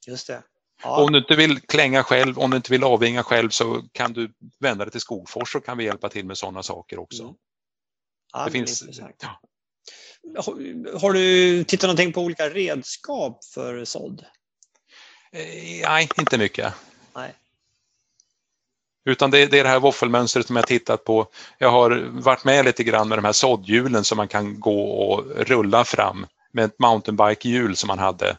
[0.08, 0.44] just det.
[0.84, 1.04] Ja.
[1.04, 4.34] Om du inte vill klänga själv, om du inte vill avvinga själv så kan du
[4.60, 7.24] vända dig till Skogfors så kan vi hjälpa till med sådana saker också.
[7.24, 7.36] Mm.
[8.34, 8.84] Ja, det finns,
[9.22, 9.42] ja.
[11.02, 14.26] Har, du tittat någonting på olika redskap för sådd?
[15.32, 16.74] Eh, nej, inte mycket.
[17.16, 17.34] Nej.
[19.06, 21.28] Utan det, det, är det här våffelmönstret som jag tittat på.
[21.58, 25.26] Jag har varit med lite grann med de här såddhjulen som man kan gå och
[25.36, 28.38] rulla fram med ett mountainbike-hjul som man hade.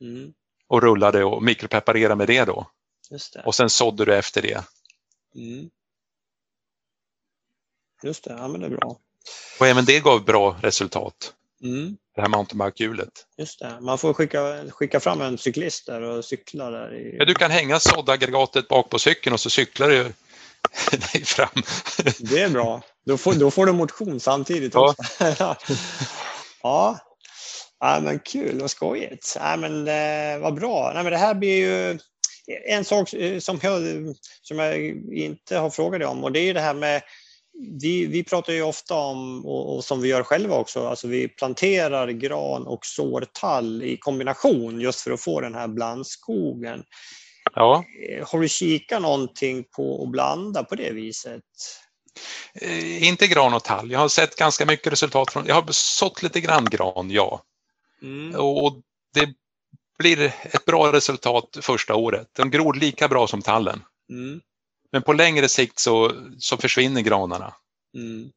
[0.00, 0.32] Mm.
[0.66, 2.70] Och rullade och mikropreparerade med det då.
[3.34, 3.42] Det.
[3.46, 4.64] Och sen sådde du efter det.
[5.34, 5.70] Mm.
[8.02, 8.98] Just det, ja men det är bra.
[9.60, 11.32] Och även det gav bra resultat.
[11.62, 11.96] Mm.
[12.14, 13.08] Det här mountainbike-hjulet.
[13.38, 16.94] Just det, man får skicka, skicka fram en cyklist där och cykla där.
[16.94, 17.16] I...
[17.18, 20.02] Ja, du kan hänga såddaggregatet bak på cykeln och så cyklar du
[21.12, 21.62] dig fram.
[22.18, 22.82] Det är bra.
[23.06, 24.94] Då får, då får du motion samtidigt ja.
[26.62, 26.98] ja.
[27.80, 29.36] Ja, men kul, vad skojigt.
[29.40, 30.90] Ja, men, eh, vad bra.
[30.94, 31.98] Nej, men det här blir ju
[32.68, 33.82] en sak eh, som jag,
[34.42, 37.02] som jag inte har frågat dig om och det är det här med
[37.58, 41.28] vi, vi pratar ju ofta om, och, och, som vi gör själva också, alltså vi
[41.28, 46.84] planterar gran och sår tall i kombination just för att få den här blandskogen.
[47.54, 47.84] Ja.
[48.08, 51.42] Eh, har du kikat någonting på att blanda på det viset?
[52.54, 53.90] Eh, inte gran och tall.
[53.90, 57.42] Jag har sett ganska mycket resultat från, jag har sått lite grann gran, ja.
[58.02, 58.34] Mm.
[58.34, 58.82] Och
[59.14, 59.28] det
[59.98, 62.28] blir ett bra resultat första året.
[62.32, 63.82] De gror lika bra som tallen.
[64.10, 64.40] Mm.
[64.94, 67.54] Men på längre sikt så, så försvinner granarna.
[67.94, 68.30] Mm.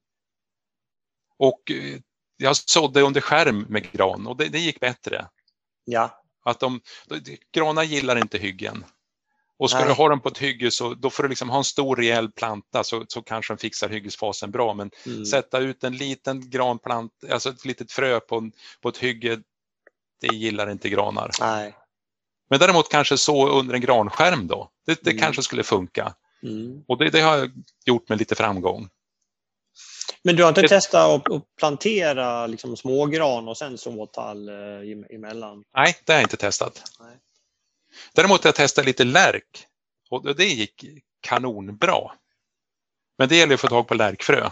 [1.38, 2.00] Och eh,
[2.38, 5.28] jag sådde under skärm med gran och det, det gick bättre.
[5.86, 6.22] Ja.
[6.44, 6.82] Att de,
[7.54, 8.86] granar gillar inte hyggen.
[9.58, 9.88] Och ska Nej.
[9.88, 12.32] du ha dem på ett hygge så då får du liksom ha en stor rejäl
[12.32, 14.74] planta så, så kanske de fixar hyggesfasen bra.
[14.74, 15.26] Men mm.
[15.26, 18.52] sätta ut en liten granplant, alltså ett litet frö på,
[18.82, 19.40] på ett hygge,
[20.22, 21.32] det gillar inte granar.
[21.40, 21.76] Nej.
[22.50, 25.22] Men däremot kanske så under en granskärm då, det, det mm.
[25.22, 26.16] kanske skulle funka.
[26.44, 26.84] Mm.
[26.88, 27.52] Och det, det, har jag
[27.86, 28.90] gjort med lite framgång.
[30.24, 30.68] Men du har inte det...
[30.68, 35.64] testat att plantera liksom smågran och sen såtall eh, emellan?
[35.76, 36.84] Nej, det har jag inte testat.
[37.00, 37.18] Nej.
[38.14, 39.68] Däremot har jag testat lite lärk
[40.10, 40.86] och det gick
[41.22, 42.12] kanonbra.
[43.18, 44.50] Men det gäller att få tag på lärkfrö.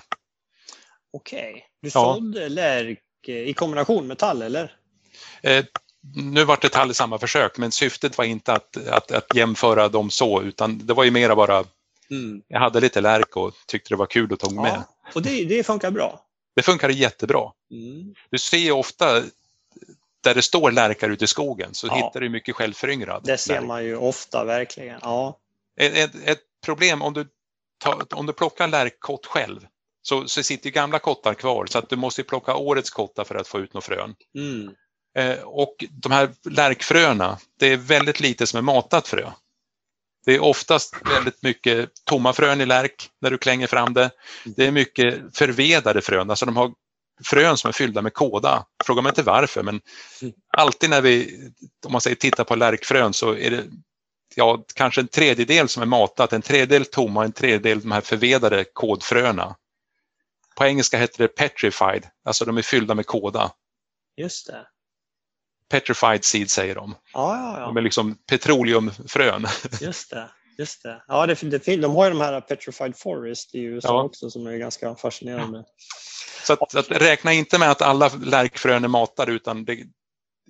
[1.14, 1.62] Okej, okay.
[1.82, 2.48] du ja.
[2.48, 4.76] lärk eh, i kombination med tall eller?
[5.42, 5.66] Eh,
[6.16, 9.90] nu var det tall i samma försök men syftet var inte att, att, att jämföra
[9.90, 11.64] dem så utan det var ju mera bara
[12.12, 12.42] Mm.
[12.48, 14.66] Jag hade lite lärk och tyckte det var kul att ta med.
[14.66, 16.22] Ja, och det, det funkar bra?
[16.56, 17.52] Det funkar jättebra.
[17.72, 18.14] Mm.
[18.30, 19.24] Du ser ofta
[20.24, 21.96] där det står lärkar ute i skogen så ja.
[21.96, 23.22] hittar du mycket självföryngrad.
[23.26, 23.64] Det ser lärk.
[23.64, 25.00] man ju ofta verkligen.
[25.02, 25.40] Ja.
[25.78, 27.28] Ett, ett, problem om du,
[27.78, 29.68] tar, om du plockar lärkkott själv
[30.02, 33.48] så, så sitter gamla kottar kvar så att du måste plocka årets kottar för att
[33.48, 34.16] få ut några frön.
[34.36, 34.76] Mm.
[35.18, 39.32] Eh, och de här lärkfröna, det är väldigt lite som är matat frö.
[40.26, 44.12] Det är oftast väldigt mycket tomma frön i lärk när du klänger fram det.
[44.46, 46.74] Det är mycket förvedade frön, alltså de har
[47.26, 48.66] frön som är fyllda med kåda.
[48.86, 49.82] Fråga mig inte varför, men
[50.58, 51.40] alltid när vi
[51.86, 53.64] om man säger titta på lärkfrön så är det
[54.36, 58.02] ja, kanske en tredjedel som är matat, en tredjedel tomma och en tredjedel de här
[58.02, 59.56] förvedade kodfröna.
[60.56, 63.52] På engelska heter det petrified, alltså de är fyllda med kåda.
[64.18, 64.68] Just det.
[65.72, 66.96] Petrified seed säger de.
[67.14, 67.66] Ja, ja, ja.
[67.66, 69.48] De är liksom petroleumfrön.
[69.82, 70.30] Just det.
[70.58, 71.04] Just det.
[71.08, 74.04] Ja, det, det, de har ju de här Petrified Forest i USA ja.
[74.04, 75.64] också som är ganska fascinerande.
[76.44, 79.78] Så att, att, räkna inte med att alla lärkfrön är matade utan det,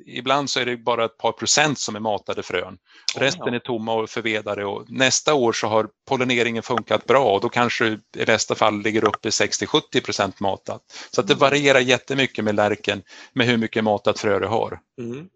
[0.05, 2.77] ibland så är det bara ett par procent som är matade frön.
[3.15, 7.49] Resten är tomma och förvedade och nästa år så har pollineringen funkat bra och då
[7.49, 10.81] kanske i nästa fall ligger uppe i 60-70 procent matat.
[11.11, 11.39] Så att det Mm.
[11.41, 14.79] varierar jättemycket med lärken med hur mycket matat frö du har.
[15.01, 15.27] Mm.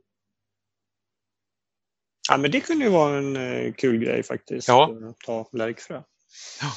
[2.29, 4.67] Ja, men det kunde ju vara en eh, kul grej faktiskt.
[4.67, 4.91] Ja.
[5.09, 6.01] att Ta lärkfrö.
[6.61, 6.71] Ja.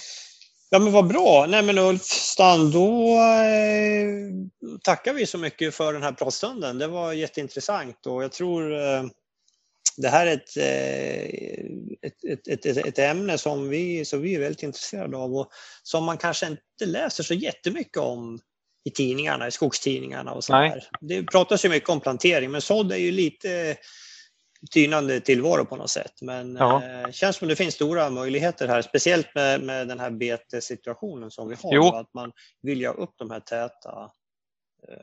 [0.74, 1.46] Ja men vad bra.
[1.48, 6.78] Nej men Ulf Strand, då eh, tackar vi så mycket för den här pratstunden.
[6.78, 9.02] Det var jätteintressant och jag tror eh,
[9.96, 11.22] det här är ett, eh,
[12.02, 15.48] ett, ett, ett, ett, ämne som vi, som vi är väldigt intresserade av och
[15.82, 18.40] som man kanske inte läser så jättemycket om
[18.84, 20.84] i tidningarna, i skogstidningarna och så där.
[21.00, 23.76] Det pratas ju mycket om plantering men sådd är ju lite
[24.70, 26.22] tynande tillvaro på något sätt.
[26.22, 26.84] Men Ja.
[26.84, 31.48] eh, känns som det finns stora möjligheter här, speciellt med, med den här betessituationen som
[31.48, 31.74] vi har.
[31.74, 31.94] Jo.
[31.94, 32.32] Att man
[32.62, 34.10] vill ha upp de här täta,
[34.88, 34.96] eh,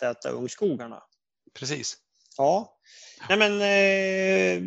[0.00, 1.02] täta ungskogarna.
[1.58, 1.96] Precis.
[2.36, 2.78] Ja,
[3.28, 4.62] Nej, men, eh,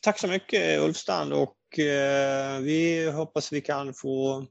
[0.00, 4.46] tack så mycket Ulf Strand och eh, vi hoppas vi kan få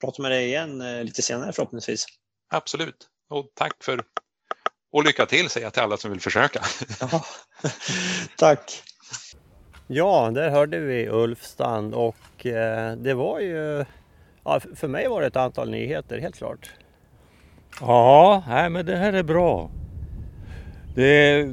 [0.00, 2.06] prata med dig igen eh, lite senare förhoppningsvis.
[2.48, 3.08] Absolut.
[3.30, 4.02] Och tack för
[4.90, 6.60] och lycka till säger jag till alla som vill försöka.
[7.00, 7.24] Ja.
[8.36, 8.82] tack!
[9.86, 13.84] Ja, där hörde vi Ulf Strand och eh, det var ju...
[14.44, 16.70] Ja, för mig var det ett antal nyheter, helt klart.
[17.80, 19.70] Ja, nej, men det här är bra.
[20.94, 21.46] Det,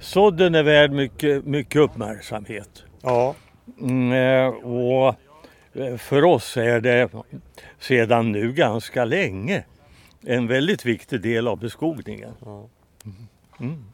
[0.00, 2.84] sådden är värd mycket, mycket uppmärksamhet.
[3.02, 3.34] Ja.
[3.80, 5.14] Mm, eh, och
[5.72, 7.08] eh, för oss är det
[7.78, 9.64] sedan nu ganska länge
[10.26, 12.34] en väldigt viktig del av beskogningen.
[13.60, 13.84] Mm.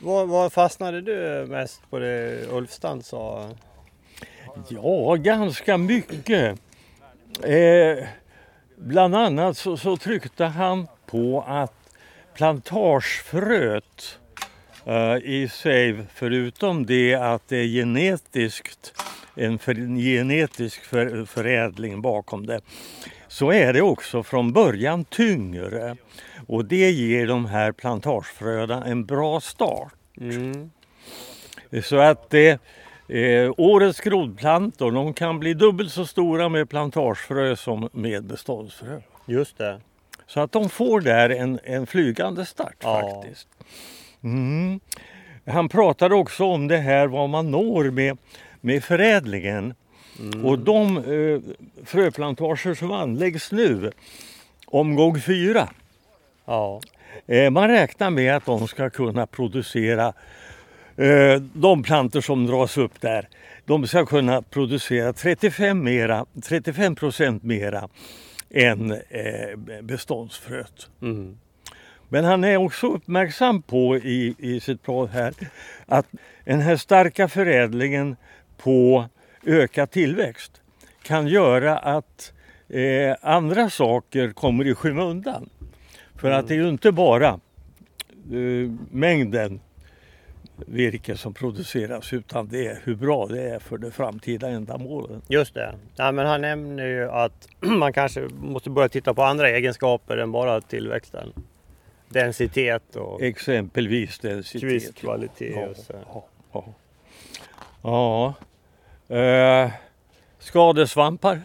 [0.00, 3.50] Vad, vad fastnade du mest på det Ulfstrand sa?
[4.68, 6.58] Ja, ganska mycket.
[7.42, 8.04] Eh,
[8.76, 11.72] bland annat så, så tryckte han på att
[12.34, 14.18] plantagefröet
[14.84, 19.02] eh, i sig, förutom det att det är genetiskt,
[19.34, 22.60] en för, genetisk för, förädling bakom det,
[23.36, 25.96] så är det också från början tyngre.
[26.46, 29.94] Och det ger de här plantagefröna en bra start.
[30.20, 30.70] Mm.
[31.82, 32.60] Så att det,
[33.08, 39.00] eh, årets grodplantor de kan bli dubbelt så stora med plantagefrö som med beståndsfrö.
[39.26, 39.80] Just det.
[40.26, 43.00] Så att de får där en, en flygande start Ja.
[43.00, 43.48] faktiskt.
[44.22, 44.80] Mm.
[45.46, 48.18] Han pratade också om det här vad man når med,
[48.60, 49.74] med förädlingen.
[50.44, 51.40] Och de eh,
[51.84, 53.92] fröplantager som anläggs nu,
[54.66, 55.68] omgång fyra,
[56.46, 56.80] Ja.
[57.26, 60.12] Eh, Man räknar med att de ska kunna producera
[60.96, 63.28] eh, de plantor som dras upp där.
[63.64, 67.88] De ska kunna producera 35, mera, 35 procent mera
[68.50, 70.88] än eh, beståndsfröet.
[71.02, 71.38] Mm.
[72.08, 75.34] Men han är också uppmärksam på i, i sitt prat här
[75.86, 76.06] att
[76.44, 78.16] den här starka förädlingen
[78.56, 79.04] på
[79.46, 80.60] ökad tillväxt
[81.02, 82.32] kan göra att
[82.68, 85.50] eh, andra saker kommer i skymundan.
[86.14, 89.60] För att det är ju inte bara eh, mängden
[90.66, 95.22] virke som produceras utan det är hur bra det är för det framtida ändamålet.
[95.28, 95.74] Just det.
[95.96, 100.32] Ja, men han nämner ju att man kanske måste börja titta på andra egenskaper än
[100.32, 101.32] bara tillväxten.
[102.08, 104.60] Densitet och Exempelvis densitet.
[104.60, 105.56] kvistkvalitet.
[105.56, 105.92] Ja, och så.
[105.92, 106.64] ja, ja.
[107.82, 108.34] ja.
[109.08, 109.70] Eh,
[110.38, 111.40] skadesvampar.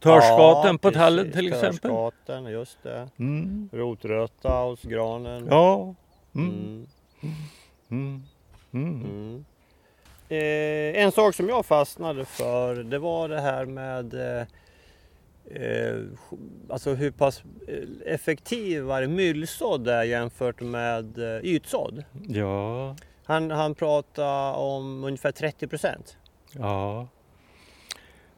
[0.00, 1.90] Törskaten Ja, på tallen till exempel.
[1.90, 3.08] Törskaten, just det.
[3.18, 3.68] Mm.
[3.72, 5.46] Rotröta hos granen.
[5.50, 5.94] Ja.
[6.34, 6.86] Mm.
[7.22, 7.34] Mm.
[7.90, 8.22] Mm.
[8.70, 9.02] Mm.
[9.04, 9.44] Mm.
[10.28, 14.46] Eh, en sak som jag fastnade för det var det här med eh,
[15.62, 15.96] eh,
[16.70, 17.42] alltså hur pass
[18.06, 22.04] effektivare myllsådd är jämfört med eh, ytsådd.
[22.28, 22.96] Ja.
[23.24, 26.16] Han, han pratade om ungefär 30 procent.
[26.58, 27.08] Ja.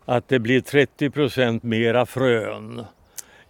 [0.04, 2.84] Att det blir 30 procent mera frön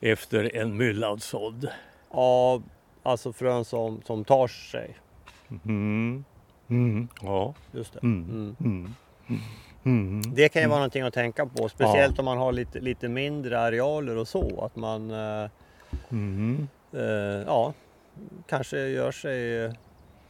[0.00, 1.68] efter en myllad sådd.
[2.08, 2.62] av
[3.02, 4.96] alltså frön som, som tar sig.
[5.64, 6.24] Mm.
[6.68, 7.08] Mm.
[7.22, 7.54] Ja.
[7.72, 8.00] Just det.
[8.02, 8.56] Mm.
[8.60, 8.94] Mm.
[9.84, 10.22] Mm.
[10.34, 13.60] Det kan ju vara någonting att tänka på, speciellt om man har lite, lite mindre
[13.60, 14.64] arealer och så.
[14.64, 15.50] Att man eh,
[16.92, 17.72] eh, ja,
[18.46, 19.70] kanske gör sig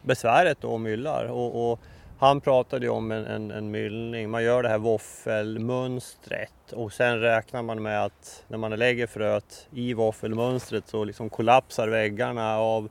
[0.02, 1.24] besväret då och myllar.
[1.24, 1.80] Och, och
[2.20, 7.20] han pratade ju om en, en, en myllning, man gör det här våffelmönstret och sen
[7.20, 12.88] räknar man med att när man lägger fröet i våffelmönstret så liksom kollapsar väggarna av,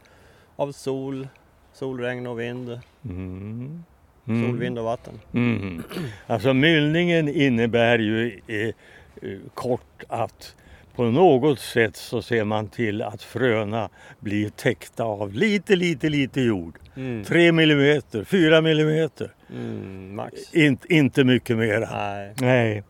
[0.55, 1.27] av sol,
[1.73, 3.83] solregn och vind, Mm.
[4.25, 5.19] sol, vind och vatten.
[5.33, 5.83] Mm.
[6.27, 8.67] Alltså myllningen innebär ju eh,
[9.29, 10.55] eh, kort att
[10.99, 13.89] på något sätt så ser man till att fröna
[14.19, 16.79] blir täckta av lite, lite, lite jord.
[16.95, 17.23] Mm.
[17.23, 19.31] 3 millimeter, 4 millimeter.
[19.49, 20.53] Mm, max.
[20.53, 21.89] In, inte mycket mera.
[21.91, 22.33] Nej.
[22.41, 22.83] Nej,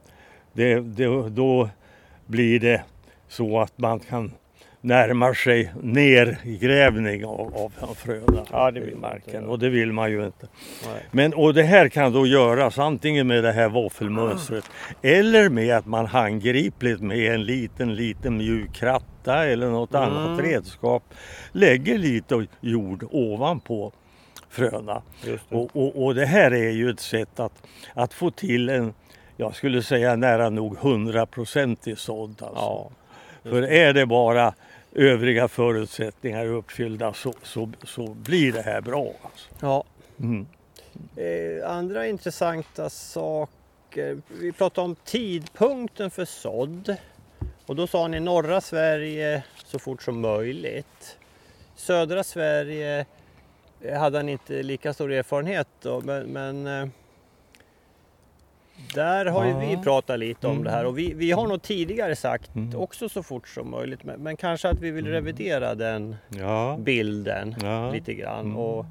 [0.54, 1.70] det, det, då
[2.26, 2.84] blir det
[3.28, 4.32] så att man kan
[4.82, 9.48] närma sig nergrävning av, av fröna Ja, det vill i marken inte.
[9.48, 10.48] och det vill man ju inte.
[10.94, 11.06] Nej.
[11.12, 14.64] Men, och det här kan då göras antingen med det här våffelmönstret
[15.02, 20.04] eller med att man handgripligt med en liten, liten mjuk kratta eller något Mm.
[20.10, 21.04] annat redskap
[21.52, 23.92] lägger lite jord ovanpå
[24.50, 25.02] fröna.
[25.26, 25.40] Det.
[25.56, 27.64] Och, och, och det här är ju ett sätt att,
[27.94, 28.94] att få till en,
[29.38, 32.30] jag skulle säga nära nog hundraprocentig sådd.
[32.30, 32.56] Alltså.
[32.56, 32.92] Ja.
[33.44, 34.54] För är det bara
[34.94, 39.14] övriga förutsättningar uppfyllda så, så, så blir det här bra.
[39.22, 39.50] Alltså.
[39.60, 39.84] ja.
[40.20, 40.48] Mm.
[41.16, 44.22] Eh, andra intressanta saker.
[44.28, 46.96] Vi pratade om tidpunkten för sådd.
[47.66, 51.18] Och då sa ni norra Sverige så fort som möjligt.
[51.76, 53.06] Södra Sverige
[53.82, 56.90] eh, hade han inte lika stor erfarenhet då, men, men eh,
[58.96, 60.64] där har ju vi pratat lite om Mm.
[60.64, 62.80] det här och vi, vi har nog tidigare sagt Mm.
[62.80, 66.78] också så fort som möjligt men, men kanske att vi vill revidera den Ja.
[66.80, 67.92] bilden Ja.
[67.92, 68.46] lite grann.
[68.46, 68.58] Mm.
[68.58, 68.86] Och,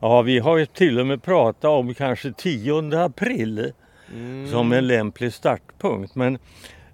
[0.00, 3.72] ja, vi har ju till och med pratat om kanske 10 april
[4.14, 6.14] mm, som en lämplig startpunkt.
[6.14, 6.34] Men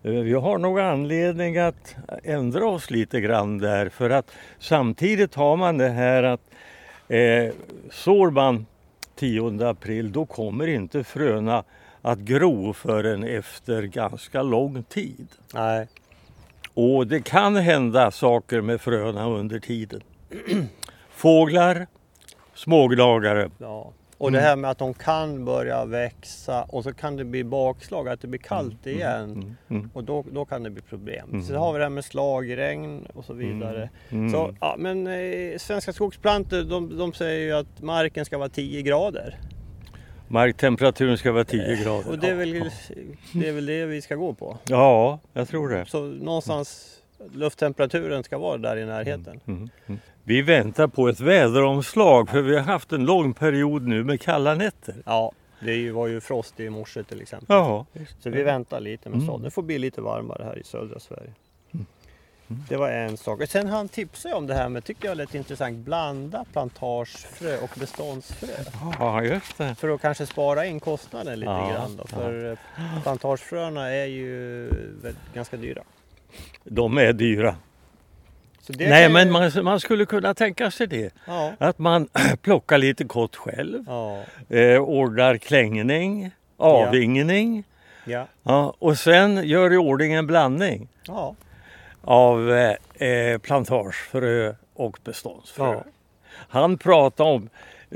[0.03, 1.95] eh, vi har nog anledning att
[2.25, 6.41] ändra oss lite grann där för att samtidigt har man det här att
[7.09, 7.53] eh,
[7.91, 8.67] sår man
[9.17, 11.65] 10 april då kommer inte fröna
[12.03, 15.29] att gro förrän efter ganska lång tid.
[15.55, 15.89] Nej.
[16.75, 20.01] Och det kan hända saker med fröna under tiden.
[21.11, 21.87] Fåglar,
[22.55, 23.51] smågnagare.
[23.59, 23.93] Ja.
[24.19, 24.41] Och Mm.
[24.43, 28.21] det här med att de kan börja växa och så kan det bli bakslag, att
[28.21, 29.33] det blir kallt igen.
[29.33, 31.29] Mm, mm, Och då, då kan det bli problem.
[31.31, 31.43] Mm.
[31.43, 33.91] Sen har vi det här med slagregn och så vidare.
[34.11, 34.31] mm.
[34.33, 38.83] Så, ja, men eh, Svenska skogsplantor de, de säger ju att marken ska vara 10
[38.83, 39.39] grader.
[40.31, 42.11] Marktemperaturen ska vara 10 grader.
[42.11, 42.53] Och det är, väl,
[43.33, 44.59] det är väl det vi ska gå på.
[44.69, 45.87] Ja, jag tror det.
[45.87, 46.97] Så någonstans
[47.35, 49.41] lufttemperaturen ska vara där i närheten.
[49.47, 50.01] Mm, mm.
[50.25, 54.55] Vi väntar på ett väderomslag för vi har haft en lång period nu med kalla
[54.55, 54.95] nätter.
[55.07, 57.47] Ja, det var ju frost i morse till exempel.
[57.57, 57.87] Ja,
[58.21, 59.27] Så vi väntar lite med Mm.
[59.27, 59.43] sådd.
[59.43, 61.31] Det får bli lite varmare här i södra Sverige.
[62.69, 63.41] Det var en sak.
[63.41, 67.71] Och Sen han tipsade om det här med, tycker jag lät intressant, blanda plantagefrö och
[67.75, 68.49] beståndsfrö.
[68.99, 69.75] ja just det.
[69.75, 72.07] För att kanske spara in kostnaden lite Ja, grann då.
[72.07, 72.83] För ja.
[73.03, 74.71] plantagefröna är ju
[75.35, 75.83] ganska dyra.
[76.65, 77.57] De är dyra.
[78.69, 81.15] Nej kan men ju- man, man skulle kunna tänka sig det.
[81.27, 81.53] Ja.
[81.59, 82.09] Att man
[82.43, 83.85] plockar lite kott själv.
[83.87, 84.23] Ja.
[84.57, 87.65] Eh, ordnar klängning, avvingning.
[88.05, 88.27] Ja.
[88.43, 91.35] Ja, och sen gör i ordning en blandning Ja.
[92.03, 95.65] Av eh, eh, plantagefrö och beståndsfrö.
[95.73, 95.85] Ja.
[96.49, 97.49] Han pratar om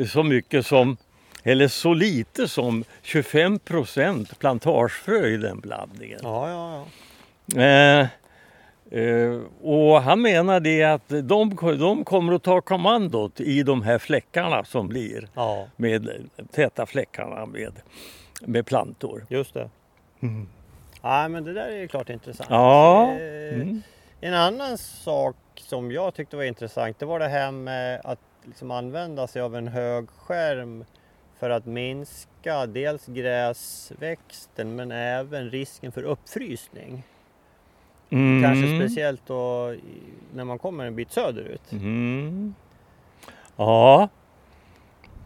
[0.09, 0.97] så mycket som,
[1.43, 6.21] eller så lite som 25 procent plantagefrö i den blandningen.
[6.23, 6.85] Ja, ja,
[7.55, 7.61] ja.
[7.63, 8.07] Eh,
[9.01, 13.99] eh, och han menar det att de, de kommer att ta kommandot i de här
[13.99, 16.09] fläckarna som blir Ja, med
[16.53, 17.73] täta fläckarna med,
[18.41, 19.27] med plantor.
[19.29, 19.69] just det.
[20.23, 20.49] Mm.
[21.03, 22.51] Ja, men det där är ju klart intressant.
[22.51, 23.11] Ja.
[23.13, 23.83] Eh, Mm.
[24.25, 28.71] En annan sak som jag tyckte var intressant det var det här med att liksom
[28.71, 30.85] använda sig av en hög skärm
[31.39, 37.03] för att minska dels gräsväxten men även risken för uppfrysning.
[38.11, 38.43] Mm.
[38.43, 39.75] Kanske speciellt då
[40.35, 41.73] när man kommer en bit söderut.
[41.73, 42.55] Mm.
[43.57, 44.09] Ja.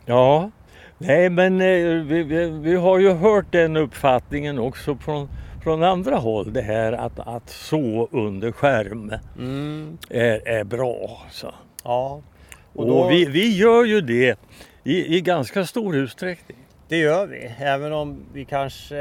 [0.06, 0.50] Ja.
[0.98, 5.28] Nej men eh, vi, vi, vi har ju hört den uppfattningen också från,
[5.68, 6.52] från andra håll.
[6.52, 9.98] Det här att, att så under skärm Mm.
[10.10, 11.22] är, är bra.
[11.30, 11.54] Så.
[11.84, 12.20] Ja,
[12.72, 14.38] Och, och då, vi, vi gör ju det
[14.84, 16.58] i, i ganska stor utsträckning.
[16.88, 17.50] det gör vi.
[17.58, 18.96] Även om vi kanske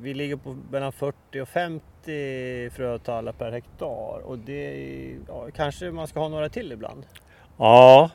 [0.00, 4.20] vi ligger på mellan 40 och 50 frötallar per hektar.
[4.24, 4.74] Och det
[5.28, 7.02] ja, kanske man ska ha några till ibland.
[7.56, 8.10] Ja.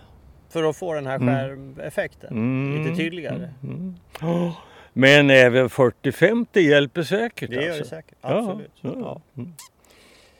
[0.49, 1.35] För att få den här Mm.
[1.35, 2.83] skärmeffekten Mm.
[2.83, 3.49] lite tydligare.
[3.63, 3.95] Mm.
[4.21, 4.53] Ja.
[4.99, 7.49] Men även 40-50 hjälper säkert.
[7.49, 7.89] Det gör det alltså.
[7.89, 8.17] säkert.
[8.21, 8.71] Ja, Absolut.
[8.81, 8.93] ja.
[8.99, 9.21] Ja.
[9.37, 9.53] Mm.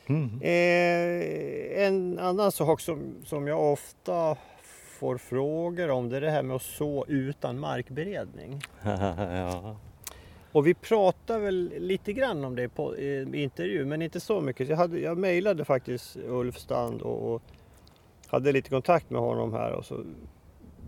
[0.06, 0.40] Mm.
[0.42, 4.36] Eh, en annan sak som, som jag ofta
[4.98, 8.60] får frågor om det är det här med att så utan markberedning.
[8.84, 9.76] ja.
[10.52, 14.40] Och vi pratar väl lite grann om det på, i i intervju men inte så
[14.40, 14.68] mycket.
[14.68, 17.42] Jag, hade, jag mejlade faktiskt Ulf Stand och, och
[18.26, 19.72] hade lite kontakt med honom här.
[19.72, 20.04] Och så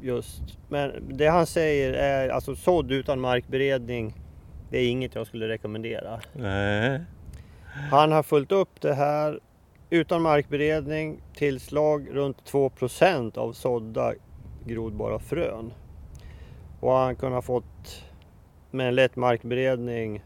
[0.03, 0.43] just.
[0.69, 4.15] Men det han säger är alltså sådd utan markberedning.
[4.71, 6.21] Det är inget jag skulle rekommendera.
[6.33, 7.01] Nej.
[7.91, 9.41] Han har följt upp det här
[9.91, 14.15] utan markberedning, tillslag runt 2% av sådda
[14.67, 15.73] grodbara frön.
[16.81, 18.05] Och han kunde ha fått
[18.71, 20.23] med en lätt markberedning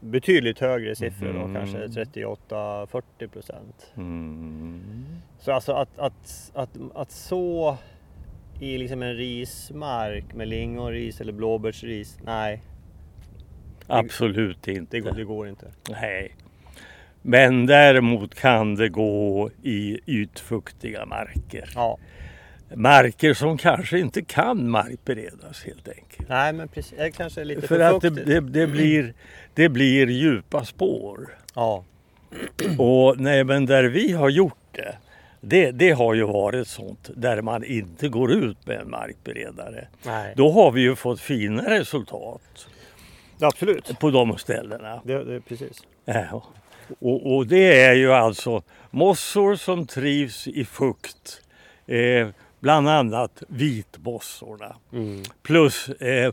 [0.00, 1.54] betydligt högre siffror då, Mm.
[1.54, 3.92] kanske 38-40 procent.
[3.96, 5.04] Mm.
[5.38, 7.76] Så alltså att, att, att, att så
[8.62, 12.62] i liksom en rismark med lingonris eller blåbärsris, nej
[13.86, 15.00] Absolut det, inte.
[15.00, 15.66] går- det går inte.
[15.90, 16.36] Nej.
[17.22, 21.68] Men däremot kan det gå i ytfuktiga marker.
[21.74, 21.98] Ja,
[22.74, 26.28] Marker som kanske inte kan markberedas helt enkelt.
[26.28, 29.14] nej men precis, det kanske är lite För för, att det, det, det, blir,
[29.54, 31.38] det blir djupa spår.
[31.54, 31.84] Ja,
[32.78, 34.96] Och nej, men där vi har gjort det,
[35.44, 39.88] det, det har ju varit sånt där man inte går ut med en markberedare.
[40.02, 40.34] nej.
[40.36, 42.68] Då har vi ju fått fina resultat
[43.40, 43.98] Absolut.
[43.98, 45.00] på de ställena.
[45.04, 45.82] Det, det, precis.
[46.04, 46.42] Ja.
[46.98, 51.42] Och, och det är ju alltså mossor som trivs i fukt.
[51.86, 52.28] Eh,
[52.60, 54.76] bland annat vitmossorna.
[54.92, 55.22] Mm.
[55.42, 56.32] Plus eh,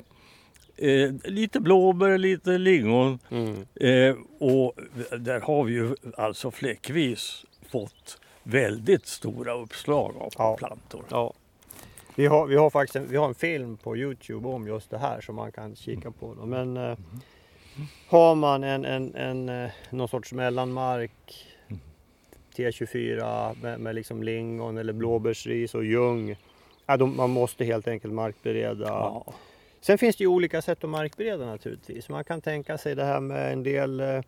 [0.77, 3.19] eh, lite blåbär, lite lingon.
[3.29, 3.65] Mm.
[3.75, 4.73] Eh, och
[5.19, 10.55] där har vi ju alltså fläckvis fått väldigt stora uppslag av Ja.
[10.57, 11.03] plantor.
[11.09, 11.33] Ja.
[12.15, 14.97] Vi har, vi har faktiskt en, vi har en film på Youtube om just det
[14.97, 16.33] här som man kan kika på.
[16.33, 16.45] Då.
[16.45, 16.97] Men eh,
[18.07, 21.45] har man en, en, en, eh, någon sorts mellanmark
[22.55, 26.35] T24 med, med liksom lingon eller blåbärsris och ljung.
[26.85, 28.87] Ja, de, man måste helt enkelt markbereda.
[28.87, 29.33] Ja.
[29.81, 32.09] Sen finns det ju olika sätt att markbereda naturligtvis.
[32.09, 34.21] Man kan tänka sig det här med en del eh,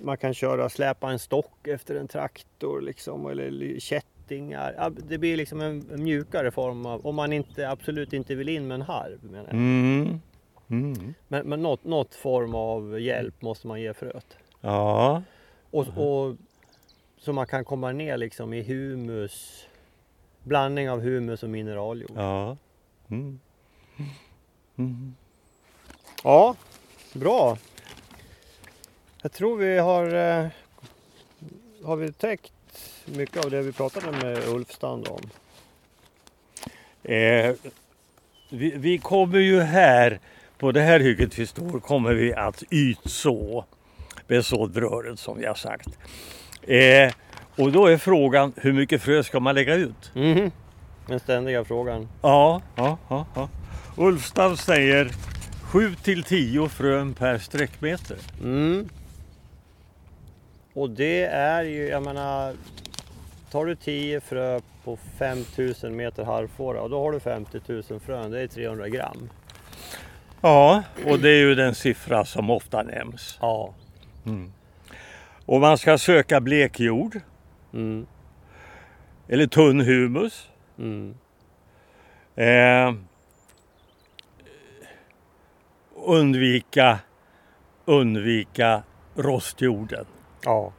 [0.00, 4.90] man kan köra, släpa en stock efter en traktor liksom, eller kättingar.
[5.08, 8.68] Det blir liksom en en mjukare form av, om man inte, absolut inte vill in
[8.68, 9.18] med en harv.
[9.22, 9.54] Menar jag.
[9.54, 10.20] Mm.
[10.70, 11.14] Mm.
[11.28, 14.36] Men, men något, något form av hjälp måste man ge fröet.
[14.60, 15.22] Ja.
[15.70, 16.36] Och, och,
[17.18, 19.66] så man kan komma ner liksom i humus,
[20.42, 22.12] blandning av humus och mineraljord.
[22.14, 22.56] Ja.
[23.08, 23.40] Mm.
[24.76, 25.14] Mm.
[26.24, 26.56] Ja,
[27.14, 27.58] bra.
[29.22, 30.46] Jag tror vi har, eh,
[31.84, 32.52] har vi täckt
[33.04, 35.20] mycket av det vi pratade med Ulf Stand om.
[37.02, 37.54] Eh,
[38.50, 40.20] vi, vi kommer ju här,
[40.58, 43.64] på det här hygget vi står, kommer vi att ytså
[44.26, 45.88] med såddröret som vi har sagt.
[46.62, 47.12] Eh,
[47.56, 50.10] och då är frågan, hur mycket frö ska man lägga ut?
[50.14, 50.50] Mhm.
[51.06, 52.08] Den ständiga frågan.
[52.22, 53.26] Ja, ja, ja.
[53.34, 53.48] ja.
[53.96, 55.10] Ulfstad säger
[55.62, 58.16] 7 till 10 frön per sträckmeter.
[58.42, 58.88] Mm.
[60.80, 62.54] Och det är ju, jag menar,
[63.50, 68.30] tar du 10 frö på 5000 meter harvfåra och då har du 50 000 frön,
[68.30, 69.30] det är 300 gram.
[70.40, 73.38] Ja, och det är ju den siffra som ofta nämns.
[73.40, 73.74] Ja.
[75.46, 77.20] Och man ska söka blekjord
[77.72, 78.06] Mm.
[79.28, 80.48] eller tunn humus.
[80.78, 81.14] Mm.
[82.36, 82.94] Eh,
[86.06, 86.98] undvika,
[87.84, 88.82] undvika
[89.14, 90.04] rostjorden.
[90.44, 90.72] Ja.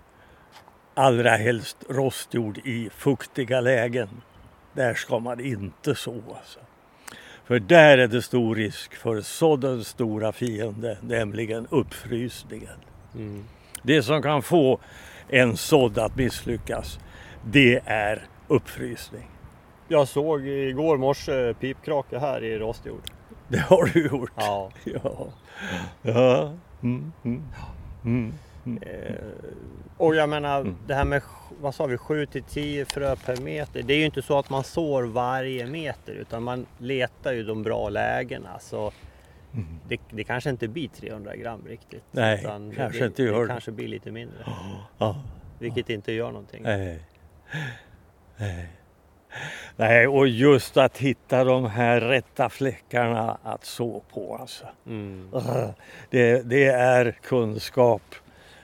[0.93, 4.09] Allra helst rostjord i fuktiga lägen.
[4.74, 6.14] Där ska man inte så.
[6.14, 6.59] Alltså.
[7.45, 12.78] För där är det stor risk för såddens stora fiende, nämligen uppfrysningen.
[13.16, 13.43] Mm.
[13.84, 14.80] Det som kan få
[15.30, 16.99] en sådd att misslyckas,
[17.45, 19.30] det är uppfrysning.
[19.88, 23.01] Jag såg igår morse pipkrake här i rostjord.
[23.47, 24.32] Det har du gjort.
[24.36, 24.72] Ja.
[24.84, 25.28] Ja.
[26.01, 26.53] ja.
[26.84, 27.43] Mm, mm,
[28.05, 28.34] mm.
[28.82, 29.16] Eh,
[29.97, 30.76] och jag menar Mm.
[30.88, 31.22] det här med,
[31.62, 33.84] vad sa vi, 7 till 10 frö per meter.
[33.84, 37.64] Det är ju inte så att man sår varje meter utan man letar ju de
[37.64, 38.59] bra lägena.
[38.59, 38.91] Så
[39.88, 42.03] det, det kanske inte blir 300 gram riktigt.
[42.12, 42.41] Nej,
[42.76, 43.47] kanske det, inte gör det.
[43.47, 44.38] kanske blir lite mindre.
[44.97, 45.24] Ja.
[45.59, 46.64] Vilket inte gör någonting.
[46.64, 46.99] Nej.
[48.38, 48.68] Nej.
[49.76, 54.66] Nej, och just att hitta de här rätta fläckarna att så på alltså.
[54.86, 55.30] Mm.
[56.09, 58.01] Det, det är kunskap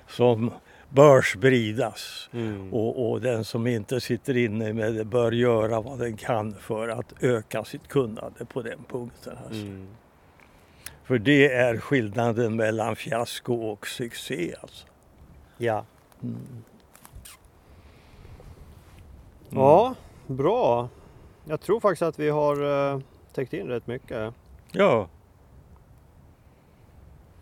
[0.09, 0.51] som
[0.89, 2.29] bör spridas.
[2.33, 2.73] Mm.
[2.73, 6.89] Och, och den som inte sitter inne med det bör göra vad den kan för
[6.89, 9.37] att öka sitt kunnande på den punkten.
[9.45, 9.61] Alltså.
[9.61, 9.87] Mm.
[11.03, 14.55] För det är skillnaden mellan fiasko och succé.
[14.61, 14.87] Alltså.
[15.57, 15.85] Ja.
[16.23, 16.63] Mm.
[19.49, 19.95] ja,
[20.27, 20.89] bra.
[21.45, 22.99] Jag tror faktiskt att vi har eh,
[23.33, 24.33] täckt in rätt mycket.
[24.71, 25.07] Ja,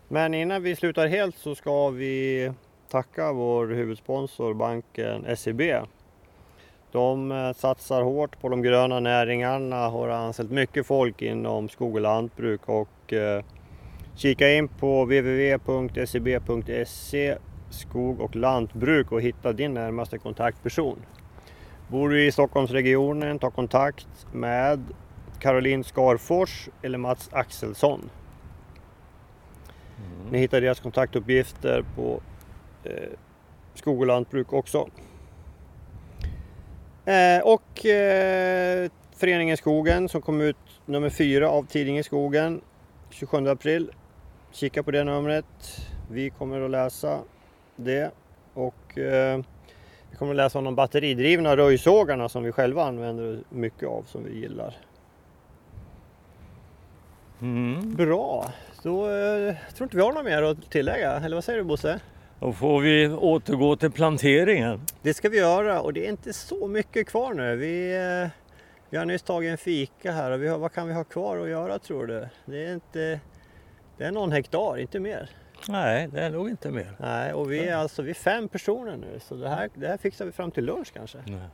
[0.08, 2.52] men innan vi slutar helt så ska vi
[2.90, 5.62] tacka vår huvudsponsor banken SEB.
[6.92, 12.00] De eh, satsar hårt på de gröna näringarna, har anställt mycket folk inom skog och
[12.00, 13.44] lantbruk och eh,
[14.16, 16.56] kika in på www.seb.se
[17.70, 20.98] skog och lantbruk och hitta din närmaste kontaktperson.
[21.88, 24.84] Bor du i Stockholmsregionen, ta kontakt med
[25.40, 28.10] Caroline Skarfors eller Mats Axelsson.
[30.26, 30.32] Mm.
[30.32, 32.20] Ni hittar deras kontaktuppgifter på
[32.84, 33.10] eh,
[33.74, 34.88] Skog och lantbruk också.
[37.04, 40.56] Eh, och eh, Föreningen Skogen som kom ut
[40.86, 42.60] nummer fyra av tidningen Skogen
[43.10, 43.90] 27 april.
[44.52, 45.44] Kika på det numret.
[46.10, 47.18] Vi kommer att läsa
[47.76, 48.10] det
[48.54, 49.40] och eh,
[50.10, 54.24] vi kommer att läsa om de batteridrivna röjsågarna som vi själva använder mycket av som
[54.24, 54.76] vi gillar.
[57.40, 57.94] Mm.
[57.94, 58.52] Bra,
[58.86, 61.12] då eh, tror inte vi har något mer att tillägga.
[61.12, 62.00] Eller vad säger du Bosse?
[62.40, 64.80] Då får vi återgå till planteringen.
[65.02, 67.56] Det ska vi göra och det är inte så mycket kvar nu.
[67.56, 68.28] Vi, eh,
[68.90, 71.38] vi har nyss tagit en fika här och vi har, vad kan vi ha kvar
[71.38, 72.28] att göra tror du?
[72.44, 73.20] Det är, inte,
[73.98, 75.30] det är någon hektar, inte mer.
[75.68, 76.96] Nej, det är nog inte mer.
[77.00, 79.96] Nej, och vi är alltså vi är fem personer nu så det här, det här
[79.96, 81.18] fixar vi fram till lunch kanske.
[81.26, 81.48] Nej.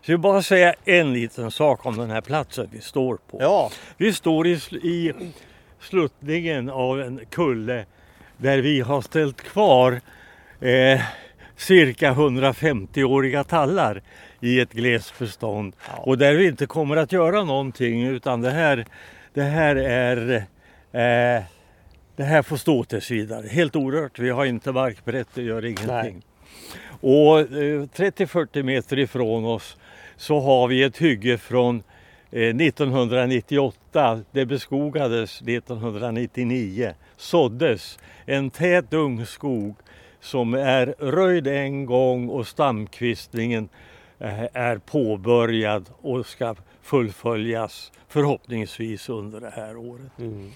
[0.00, 3.38] Så jag vill bara säga en liten sak om den här platsen vi står på.
[3.40, 5.12] Ja, Vi står i, i
[5.84, 7.84] sluttningen av en kulle
[8.36, 10.00] där vi har ställt kvar
[10.60, 11.00] eh,
[11.56, 14.02] cirka 150-åriga tallar
[14.40, 15.76] i ett glesbestånd.
[15.88, 16.02] Ja.
[16.02, 18.86] Och där vi inte kommer att göra någonting utan det här,
[19.34, 20.36] det här är
[20.92, 21.42] eh,
[22.16, 23.46] det här får stå tills vidare.
[23.48, 24.18] Helt orört.
[24.18, 26.22] Vi har inte markbrett, det gör ingenting.
[27.00, 29.76] Och eh, 30-40 meter ifrån oss
[30.16, 31.82] så har vi ett hygge från
[32.34, 34.20] 1998.
[34.30, 36.94] Det beskogades 1999.
[37.16, 39.76] Såddes en tät ung skog
[40.20, 43.68] som är röjd en gång och stamkvistningen
[44.18, 50.18] eh, är påbörjad och ska fullföljas förhoppningsvis under det här året.
[50.18, 50.50] mm.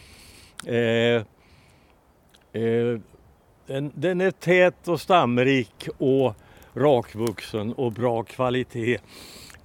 [0.67, 1.23] Eh,
[2.63, 3.01] eh,
[3.67, 6.35] den, den är tät och stamrik och
[6.75, 8.99] rakvuxen och bra kvalitet.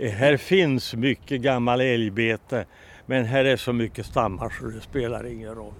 [0.10, 2.66] Här finns mycket gammal älgbete
[3.06, 5.74] men här är så mycket stammar så det spelar ingen roll.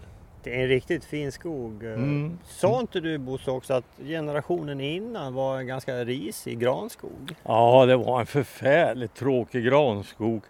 [0.44, 1.84] det är en riktigt fin skog.
[1.84, 2.40] Mm.
[2.46, 7.36] Sa inte du Bosse också att generationen innan var en ganska risig granskog?
[7.44, 10.42] Ja, det var en förfärligt tråkig granskog.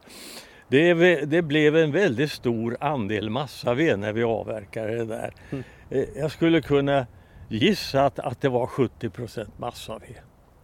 [0.67, 0.93] Det,
[1.25, 5.33] det blev en väldigt stor andel massaved när vi avverkade det där.
[5.51, 5.63] Mm.
[5.89, 7.07] Eh, Jag skulle kunna
[7.49, 10.15] gissa att, att det var 70 procent massaved.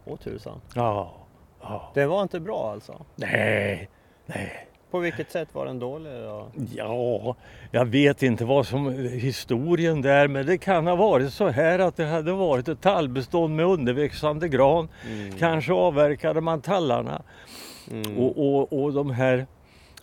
[0.04, 0.60] Åh tusan.
[0.74, 1.19] Ja,
[1.60, 1.90] ja.
[1.94, 3.04] Det var inte bra alltså?
[3.16, 3.88] Nej,
[4.26, 4.66] nej.
[4.90, 6.46] På vilket sätt var den dålig då?
[6.76, 7.36] Ja,
[7.70, 11.96] jag vet inte vad som historien där men det kan ha varit så här att
[11.96, 14.88] det hade varit ett tallbestånd med underväxande gran.
[15.12, 15.32] Mm.
[15.38, 17.22] Kanske avverkade man tallarna
[17.90, 18.18] Mm.
[18.18, 19.46] och, och, och de här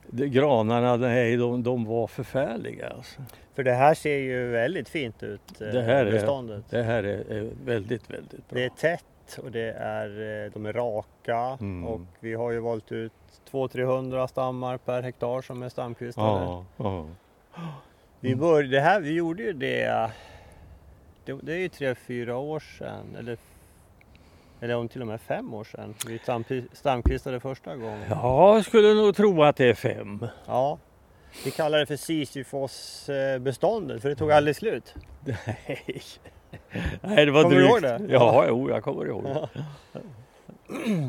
[0.10, 2.90] de granarna, nej, de, de var förfärliga.
[2.90, 3.22] Alltså.
[3.56, 6.64] För det här ser ju väldigt fint ut, eh, Det här är- beståndet.
[6.70, 8.60] Det här är, är väldigt, väldigt bra.
[8.60, 9.04] Det är tätt
[9.44, 10.10] och det är,
[10.46, 11.88] eh, de är raka Mm.
[11.88, 13.12] och vi har ju valt ut
[13.52, 16.28] 200-300 stammar per hektar som är stamkvistade.
[16.44, 17.06] Ja, ja.
[18.20, 20.12] Vi, bör, det här, vi gjorde ju det,
[21.26, 23.38] det, det är ju tre, fyra år sedan eller,
[24.60, 28.06] eller om till och med fem år sedan vi stam, stamkvistade första gången.
[28.10, 30.28] ja, jag skulle nog tro att det är fem.
[30.46, 30.78] Ja.
[31.46, 34.94] Vi kallar det för Sisyfos-beståndet för det tog aldrig slut.
[35.46, 36.02] Nej.
[37.02, 37.72] Nej, det var Kommer du drygt.
[37.74, 38.02] ihåg det?
[38.14, 39.48] Ja, jo, jag kommer ihåg det.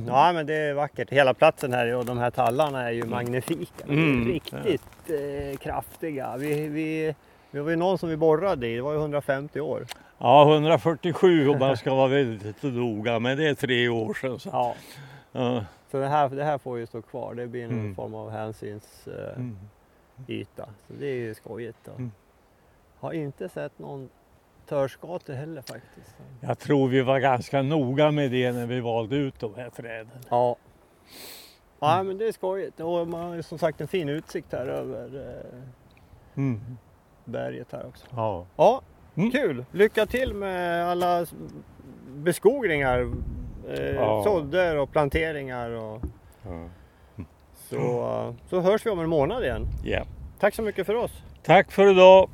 [0.07, 1.11] Ja men det är vackert.
[1.11, 3.85] Hela platsen här och de här tallarna är ju magnifika.
[3.87, 4.29] De är Mm.
[4.29, 6.37] Riktigt eh, kraftiga.
[6.37, 7.15] Vi, vi,
[7.51, 9.87] vi var ju någon som vi borrade i, det var ju 150 år.
[10.19, 14.39] Ja, 147 om man ska vara väldigt noga, men det är tre år sedan.
[14.39, 14.49] Så.
[14.53, 14.75] Ja.
[15.33, 15.65] Ja.
[15.91, 17.35] Så det här, det här får ju stå kvar.
[17.35, 17.95] Det blir någon Mm.
[17.95, 19.33] form av hänsynsyta.
[19.37, 19.57] Mm.
[20.87, 21.89] Så det är ju skojigt.
[21.89, 22.13] Mm.
[23.01, 24.09] Har inte sett någon
[24.69, 26.17] törskate heller faktiskt.
[26.41, 30.19] Jag tror vi var ganska noga med det när vi valde ut de här träden.
[30.31, 30.57] Ja.
[31.81, 32.81] Ja men det är skojigt.
[32.81, 35.05] Och man har ju som sagt en fin utsikt här över
[35.55, 35.59] eh,
[36.37, 36.61] Mm.
[37.25, 38.07] berget här också.
[38.17, 38.47] Ja.
[38.57, 38.83] Ja,
[39.15, 39.31] Mm.
[39.31, 39.65] kul!
[39.73, 41.27] Lycka till med alla
[42.09, 43.11] beskogningar,
[43.69, 44.23] eh, Ja.
[44.25, 45.71] sådder och planteringar.
[45.71, 46.01] Och,
[47.55, 49.67] så, så hörs vi om en månad igen.
[49.85, 50.03] Ja.
[50.41, 51.13] Tack så mycket för oss!
[51.43, 52.31] Tack för idag!